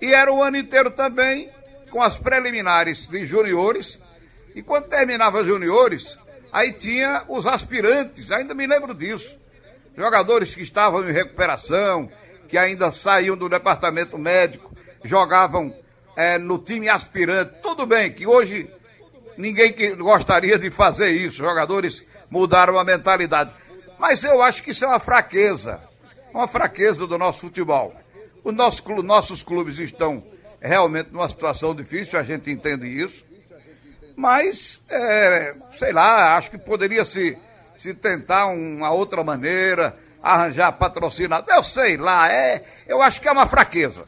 E 0.00 0.12
era 0.14 0.32
o 0.32 0.42
ano 0.42 0.56
inteiro 0.56 0.90
também 0.90 1.50
com 1.90 2.02
as 2.02 2.16
preliminares 2.16 3.06
de 3.06 3.24
juniores. 3.24 3.98
E 4.54 4.62
quando 4.62 4.88
terminava 4.88 5.44
juniores, 5.44 6.18
aí 6.52 6.72
tinha 6.72 7.24
os 7.28 7.46
aspirantes, 7.46 8.30
ainda 8.30 8.54
me 8.54 8.66
lembro 8.66 8.94
disso. 8.94 9.38
Jogadores 9.96 10.54
que 10.54 10.62
estavam 10.62 11.08
em 11.08 11.12
recuperação, 11.12 12.10
que 12.48 12.56
ainda 12.56 12.90
saíam 12.90 13.36
do 13.36 13.48
departamento 13.48 14.16
médico, 14.16 14.74
jogavam 15.04 15.74
eh, 16.16 16.38
no 16.38 16.58
time 16.58 16.88
aspirante. 16.88 17.54
Tudo 17.62 17.86
bem 17.86 18.12
que 18.12 18.26
hoje 18.26 18.68
ninguém 19.36 19.72
que 19.72 19.94
gostaria 19.94 20.58
de 20.58 20.70
fazer 20.70 21.10
isso. 21.10 21.38
Jogadores 21.38 22.04
mudaram 22.30 22.78
a 22.78 22.84
mentalidade. 22.84 23.50
Mas 23.98 24.22
eu 24.24 24.40
acho 24.42 24.62
que 24.62 24.70
isso 24.70 24.84
é 24.84 24.88
uma 24.88 25.00
fraqueza. 25.00 25.80
Uma 26.32 26.46
fraqueza 26.48 27.06
do 27.06 27.18
nosso 27.18 27.40
futebol. 27.40 27.94
Os 28.42 28.54
nossos, 28.54 28.80
clu- 28.80 29.02
nossos 29.02 29.42
clubes 29.42 29.78
estão 29.78 30.24
realmente 30.60 31.10
numa 31.12 31.28
situação 31.28 31.74
difícil, 31.74 32.18
a 32.18 32.22
gente 32.22 32.50
entende 32.50 32.86
isso. 32.86 33.24
Mas, 34.16 34.80
é, 34.88 35.54
sei 35.78 35.92
lá, 35.92 36.36
acho 36.36 36.50
que 36.50 36.58
poderia 36.58 37.04
se, 37.04 37.36
se 37.76 37.94
tentar 37.94 38.46
uma 38.46 38.90
outra 38.90 39.24
maneira, 39.24 39.96
arranjar 40.22 40.72
patrocinador. 40.72 41.54
Eu 41.54 41.64
sei 41.64 41.96
lá, 41.96 42.30
é, 42.30 42.62
eu 42.86 43.00
acho 43.00 43.20
que 43.20 43.28
é 43.28 43.32
uma 43.32 43.46
fraqueza. 43.46 44.04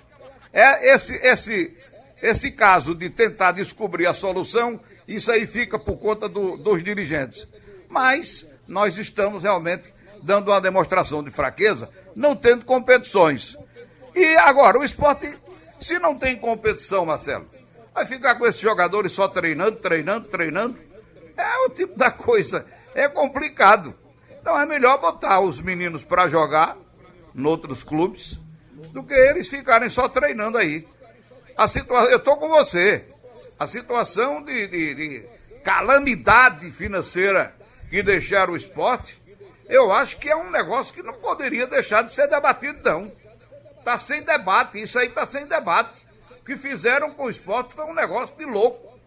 É 0.53 0.95
esse, 0.95 1.15
esse, 1.27 1.77
esse 2.23 2.51
caso 2.51 2.95
de 2.95 3.09
tentar 3.09 3.53
descobrir 3.53 4.07
a 4.07 4.13
solução, 4.15 4.79
isso 5.09 5.33
aí 5.33 5.47
fica 5.47 5.79
por 5.79 5.97
conta 5.97 6.29
do, 6.29 6.59
dos 6.59 6.83
dirigentes. 6.83 7.49
Mas 7.89 8.47
nós 8.69 8.99
estamos 8.99 9.43
realmente 9.43 9.93
dando 10.23 10.51
uma 10.51 10.61
demonstração 10.61 11.23
de 11.23 11.31
fraqueza, 11.31 11.89
não 12.15 12.37
tendo 12.37 12.65
competições. 12.65 13.57
E 14.15 14.37
agora, 14.37 14.79
o 14.79 14.85
esporte, 14.85 15.33
se 15.81 15.99
não 15.99 16.17
tem 16.17 16.37
competição, 16.37 17.07
Marcelo, 17.07 17.47
vai 17.95 18.05
ficar 18.07 18.35
com 18.37 18.47
esses 18.47 18.61
jogadores 18.61 19.13
só 19.13 19.29
treinando, 19.29 19.79
treinando, 19.79 20.29
treinando. 20.29 20.79
É 21.37 21.59
o 21.67 21.71
tipo 21.71 21.97
da 21.99 22.11
coisa, 22.11 22.67
é 22.95 23.09
complicado. 23.09 23.95
Então 24.41 24.59
é 24.59 24.67
melhor 24.67 25.01
botar 25.01 25.41
os 25.41 25.61
meninos 25.61 26.03
para 26.03 26.29
jogar 26.29 26.77
em 27.35 27.45
outros 27.45 27.85
clubes 27.85 28.39
do 28.91 29.03
que 29.03 29.15
eles 29.15 29.49
ficarem 29.49 29.89
só 29.89 30.09
treinando 30.09 30.59
aí. 30.59 30.87
A 31.57 31.69
situação, 31.69 32.11
eu 32.11 32.19
estou 32.19 32.37
com 32.37 32.49
você. 32.49 33.05
A 33.59 33.67
situação 33.67 34.43
de, 34.43 34.67
de, 34.67 34.95
de 34.95 35.27
calamidade 35.63 36.71
financeira 36.71 37.55
que 37.89 38.03
deixaram 38.03 38.55
o 38.55 38.57
esporte, 38.57 39.21
eu 39.73 39.91
acho 39.91 40.19
que 40.19 40.29
é 40.29 40.37
um 40.37 40.51
negócio 40.51 40.95
que 40.95 41.03
não 41.03 41.15
poderia 41.15 41.67
deixar 41.67 42.03
de 42.03 42.13
ser 42.13 42.29
debatido, 42.29 42.79
não. 42.85 43.11
Está 43.79 43.97
sem 43.97 44.23
debate, 44.23 44.83
isso 44.83 44.99
aí 44.99 45.09
está 45.09 45.25
sem 45.25 45.47
debate. 45.47 45.99
O 46.31 46.45
que 46.45 46.59
fizeram 46.59 47.13
com 47.13 47.25
o 47.25 47.31
esporte 47.31 47.75
foi 47.75 47.87
um 47.87 47.95
negócio 47.95 48.37
de 48.37 48.45
louco. 48.45 49.01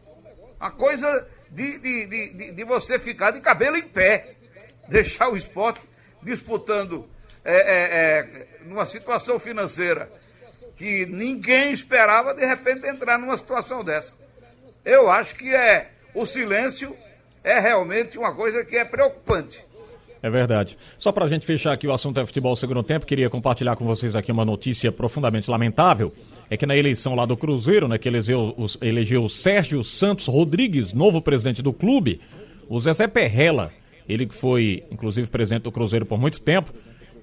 Uma 0.59 0.71
coisa 0.71 1.27
de, 1.51 1.77
de, 1.77 2.05
de, 2.07 2.51
de 2.51 2.63
você 2.63 2.97
ficar 2.97 3.29
de 3.29 3.41
cabelo 3.41 3.77
em 3.77 3.83
pé. 3.83 4.35
Deixar 4.89 5.29
o 5.29 5.37
esporte 5.37 5.81
disputando 6.23 7.07
é, 7.43 7.55
é, 7.55 8.19
é, 8.19 8.47
numa 8.63 8.87
situação 8.87 9.37
financeira 9.37 10.11
que 10.75 11.05
ninguém 11.05 11.71
esperava, 11.71 12.33
de 12.33 12.45
repente 12.45 12.87
entrar 12.87 13.17
numa 13.19 13.37
situação 13.37 13.83
dessa. 13.83 14.13
Eu 14.83 15.09
acho 15.11 15.35
que 15.35 15.53
é 15.53 15.91
o 16.13 16.25
silêncio 16.25 16.95
é 17.43 17.59
realmente 17.59 18.17
uma 18.17 18.33
coisa 18.33 18.65
que 18.65 18.77
é 18.77 18.83
preocupante. 18.83 19.64
É 20.25 20.29
verdade. 20.31 20.75
Só 20.97 21.11
para 21.11 21.25
a 21.25 21.27
gente 21.27 21.45
fechar 21.45 21.71
aqui 21.71 21.85
o 21.85 21.93
assunto 21.93 22.19
é 22.19 22.25
futebol 22.25 22.55
segundo 22.55 22.81
tempo, 22.81 23.05
queria 23.05 23.29
compartilhar 23.29 23.75
com 23.75 23.85
vocês 23.85 24.15
aqui 24.15 24.31
uma 24.31 24.43
notícia 24.43 24.91
profundamente 24.91 25.51
lamentável. 25.51 26.11
É 26.49 26.57
que 26.57 26.65
na 26.65 26.75
eleição 26.75 27.13
lá 27.13 27.27
do 27.27 27.37
Cruzeiro, 27.37 27.87
né, 27.87 27.99
que 27.99 28.09
elegeu, 28.09 28.55
elegeu 28.81 29.29
Sérgio 29.29 29.83
Santos 29.83 30.25
Rodrigues, 30.25 30.93
novo 30.93 31.21
presidente 31.21 31.61
do 31.61 31.71
clube, 31.71 32.19
o 32.67 32.79
Zezé 32.79 33.05
Perrella, 33.05 33.71
ele 34.09 34.25
que 34.25 34.33
foi, 34.33 34.83
inclusive, 34.89 35.29
presidente 35.29 35.61
do 35.61 35.71
Cruzeiro 35.71 36.07
por 36.07 36.19
muito 36.19 36.41
tempo, 36.41 36.73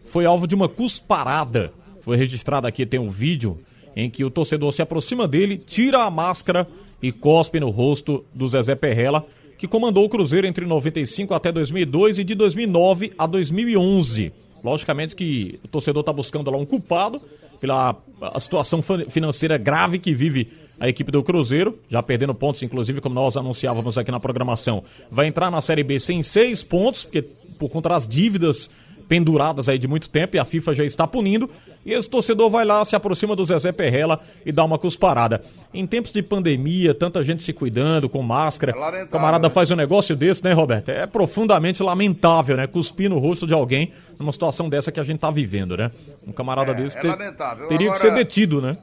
foi 0.07 0.24
alvo 0.24 0.46
de 0.46 0.55
uma 0.55 0.68
cusparada. 0.68 1.72
Foi 2.03 2.16
registrado 2.16 2.68
aqui, 2.68 2.86
tem 2.86 3.00
um 3.00 3.11
vídeo 3.11 3.59
em 3.96 4.09
que 4.09 4.24
o 4.24 4.30
torcedor 4.30 4.72
se 4.72 4.80
aproxima 4.80 5.26
dele, 5.26 5.57
tira 5.57 6.05
a 6.05 6.11
máscara 6.11 6.68
e 7.03 7.11
cospe 7.11 7.59
no 7.59 7.68
rosto 7.68 8.24
do 8.32 8.48
Zezé 8.48 8.74
Perrella, 8.74 9.26
que 9.59 9.66
comandou 9.66 10.05
o 10.05 10.09
Cruzeiro 10.09 10.46
entre 10.46 10.64
95 10.64 11.34
até 11.34 11.50
2002 11.50 12.20
e 12.20 12.24
de 12.24 12.34
2009 12.34 13.12
a 13.18 13.26
2011. 13.26 14.32
Logicamente 14.62 15.16
que 15.16 15.59
o 15.64 15.68
torcedor 15.68 16.00
está 16.00 16.12
buscando 16.12 16.50
lá 16.50 16.57
um 16.57 16.64
culpado 16.64 17.20
pela 17.61 17.96
situação 18.38 18.80
financeira 19.09 19.59
grave 19.59 19.98
que 19.98 20.14
vive 20.14 20.48
a 20.80 20.88
equipe 20.88 21.12
do 21.12 21.22
Cruzeiro, 21.22 21.78
já 21.88 22.03
perdendo 22.03 22.34
pontos, 22.34 22.62
inclusive, 22.62 23.00
como 23.00 23.14
nós 23.14 23.36
anunciávamos 23.36 23.98
aqui 23.98 24.11
na 24.11 24.18
programação. 24.18 24.82
Vai 25.11 25.26
entrar 25.26 25.50
na 25.50 25.61
Série 25.61 25.84
B 25.84 26.00
sem 26.00 26.22
seis 26.22 26.64
pontos, 26.64 27.05
porque 27.05 27.22
por 27.59 27.70
conta 27.70 27.90
das 27.90 28.09
dívidas 28.09 28.70
penduradas 29.09 29.68
aí 29.68 29.78
de 29.78 29.88
muito 29.88 30.09
tempo 30.09 30.36
e 30.36 30.38
a 30.38 30.44
FIFA 30.44 30.74
já 30.74 30.84
está 30.84 31.07
punindo. 31.07 31.50
E 31.84 31.92
esse 31.92 32.09
torcedor 32.09 32.48
vai 32.48 32.64
lá, 32.64 32.84
se 32.84 32.94
aproxima 32.94 33.34
do 33.34 33.44
Zezé 33.44 33.72
Perrella 33.72 34.20
e 34.46 34.53
dá 34.53 34.64
uma 34.64 34.78
cusparada. 34.78 35.42
Em 35.74 35.86
tempos 35.86 36.12
de 36.12 36.22
pandemia, 36.22 36.94
tanta 36.94 37.22
gente 37.24 37.42
se 37.42 37.53
cuidando, 37.53 38.09
com 38.09 38.22
máscara. 38.22 38.72
É 38.72 39.05
o 39.05 39.09
camarada 39.09 39.48
né? 39.48 39.55
faz 39.55 39.70
um 39.70 39.76
negócio 39.76 40.14
desse, 40.14 40.44
né, 40.44 40.53
Roberto? 40.53 40.90
É 40.90 41.07
profundamente 41.07 41.82
lamentável, 41.82 42.57
né? 42.57 42.66
Cuspir 42.66 43.11
no 43.11 43.18
rosto 43.18 43.46
de 43.46 43.55
alguém 43.55 43.92
numa 44.18 44.32
situação 44.32 44.68
dessa 44.68 44.92
que 44.92 45.00
a 45.00 45.03
gente 45.03 45.16
está 45.16 45.30
vivendo, 45.30 45.76
né? 45.76 45.90
Um 46.26 46.32
camarada 46.32 46.70
é, 46.70 46.74
desse 46.74 46.96
é 46.98 47.00
ter... 47.00 47.16
teria 47.16 47.34
Agora... 47.34 47.90
que 47.90 47.98
ser 47.98 48.14
detido, 48.14 48.61
né? 48.61 48.76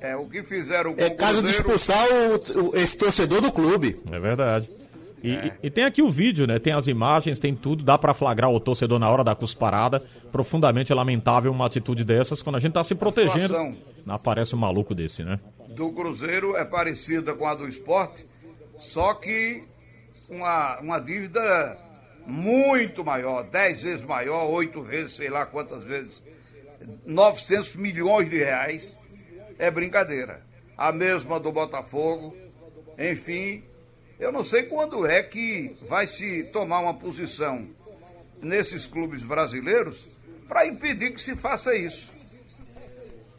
É, 0.00 0.14
o 0.14 0.28
que 0.28 0.42
fizeram 0.42 0.94
com 0.94 1.00
É 1.00 1.10
caso 1.10 1.42
de 1.42 1.50
expulsar 1.50 2.06
o, 2.06 2.60
o, 2.60 2.76
esse 2.76 2.98
torcedor 2.98 3.40
do 3.40 3.50
clube. 3.50 3.98
É 4.12 4.18
verdade. 4.18 4.68
E, 5.22 5.32
é. 5.32 5.56
e, 5.62 5.70
tem 5.70 5.84
aqui 5.84 6.02
o 6.02 6.10
vídeo, 6.10 6.46
né? 6.46 6.58
Tem 6.58 6.72
as 6.72 6.86
imagens, 6.86 7.38
tem 7.38 7.54
tudo, 7.54 7.82
dá 7.82 7.96
para 7.96 8.12
flagrar 8.14 8.50
o 8.50 8.60
torcedor 8.60 8.98
na 8.98 9.10
hora 9.10 9.24
da 9.24 9.34
cusparada. 9.34 10.02
Profundamente 10.30 10.92
lamentável 10.92 11.50
uma 11.50 11.66
atitude 11.66 12.04
dessas 12.04 12.42
quando 12.42 12.56
a 12.56 12.60
gente 12.60 12.72
tá 12.72 12.84
se 12.84 12.94
protegendo. 12.94 13.76
Não 14.04 14.14
aparece 14.14 14.54
um 14.54 14.58
maluco 14.58 14.94
desse, 14.94 15.24
né? 15.24 15.40
Do 15.70 15.90
Cruzeiro 15.92 16.56
é 16.56 16.64
parecida 16.64 17.34
com 17.34 17.46
a 17.46 17.54
do 17.54 17.66
esporte, 17.66 18.24
só 18.76 19.14
que 19.14 19.64
uma, 20.28 20.78
uma 20.80 20.98
dívida 20.98 21.76
muito 22.26 23.04
maior, 23.04 23.44
10 23.44 23.82
vezes 23.82 24.04
maior, 24.04 24.50
8 24.50 24.82
vezes, 24.82 25.14
sei 25.14 25.30
lá 25.30 25.46
quantas 25.46 25.84
vezes, 25.84 26.22
900 27.04 27.76
milhões 27.76 28.28
de 28.28 28.36
reais, 28.38 28.96
é 29.58 29.70
brincadeira. 29.70 30.42
A 30.76 30.92
mesma 30.92 31.40
do 31.40 31.50
Botafogo, 31.50 32.36
enfim, 32.98 33.62
eu 34.18 34.32
não 34.32 34.42
sei 34.42 34.64
quando 34.64 35.06
é 35.06 35.22
que 35.22 35.74
vai 35.88 36.06
se 36.06 36.44
tomar 36.44 36.80
uma 36.80 36.94
posição 36.94 37.68
nesses 38.40 38.86
clubes 38.86 39.22
brasileiros 39.22 40.06
para 40.48 40.66
impedir 40.66 41.12
que 41.12 41.20
se 41.20 41.36
faça 41.36 41.74
isso. 41.74 42.12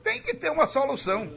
Tem 0.03 0.21
que 0.21 0.33
ter 0.35 0.51
uma 0.51 0.67
solução. 0.67 1.31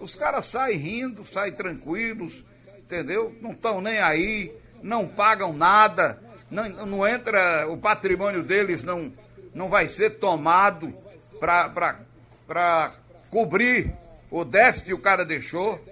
Os 0.00 0.14
caras 0.14 0.46
saem 0.46 0.78
rindo, 0.78 1.24
saem 1.26 1.52
tranquilos, 1.52 2.44
entendeu? 2.78 3.34
Não 3.40 3.52
estão 3.52 3.80
nem 3.80 3.98
aí, 4.00 4.52
não 4.82 5.08
pagam 5.08 5.52
nada, 5.52 6.20
não, 6.50 6.68
não 6.86 7.06
entra, 7.06 7.66
o 7.68 7.76
patrimônio 7.76 8.42
deles 8.42 8.84
não, 8.84 9.12
não 9.54 9.68
vai 9.68 9.88
ser 9.88 10.18
tomado 10.18 10.92
para 11.40 12.94
cobrir 13.30 13.92
o 14.30 14.44
déficit 14.44 14.86
que 14.86 14.94
o 14.94 15.00
cara 15.00 15.24
deixou. 15.24 15.82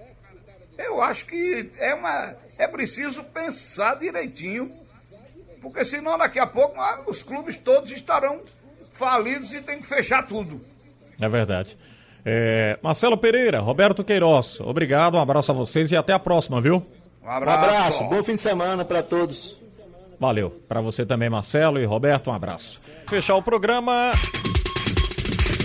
Eu 0.77 1.01
acho 1.01 1.25
que 1.25 1.71
é, 1.77 1.93
uma, 1.93 2.35
é 2.63 2.67
preciso 2.67 3.23
pensar 3.25 3.95
direitinho, 3.95 4.71
porque 5.61 5.85
senão 5.85 6.17
daqui 6.17 6.39
a 6.39 6.47
pouco 6.47 6.79
ah, 6.79 7.03
os 7.07 7.21
clubes 7.21 7.57
todos 7.57 7.91
estarão 7.91 8.41
falidos 8.91 9.53
e 9.53 9.61
tem 9.61 9.79
que 9.79 9.87
fechar 9.87 10.25
tudo. 10.25 10.59
É 11.19 11.29
verdade. 11.29 11.77
É, 12.25 12.79
Marcelo 12.81 13.17
Pereira, 13.17 13.59
Roberto 13.59 14.03
Queiroz, 14.03 14.59
obrigado, 14.61 15.15
um 15.15 15.21
abraço 15.21 15.51
a 15.51 15.55
vocês 15.55 15.91
e 15.91 15.95
até 15.95 16.13
a 16.13 16.19
próxima, 16.19 16.61
viu? 16.61 16.81
Um 17.21 17.29
abraço, 17.29 17.57
um 17.57 17.63
abraço 17.63 18.03
bom 18.05 18.23
fim 18.23 18.35
de 18.35 18.41
semana 18.41 18.85
para 18.85 19.03
todos. 19.03 19.57
Valeu, 20.19 20.49
para 20.69 20.79
você 20.79 21.05
também, 21.05 21.29
Marcelo 21.29 21.81
e 21.81 21.85
Roberto, 21.85 22.29
um 22.29 22.33
abraço. 22.33 22.81
Fechar 23.07 23.35
o 23.35 23.43
programa. 23.43 24.13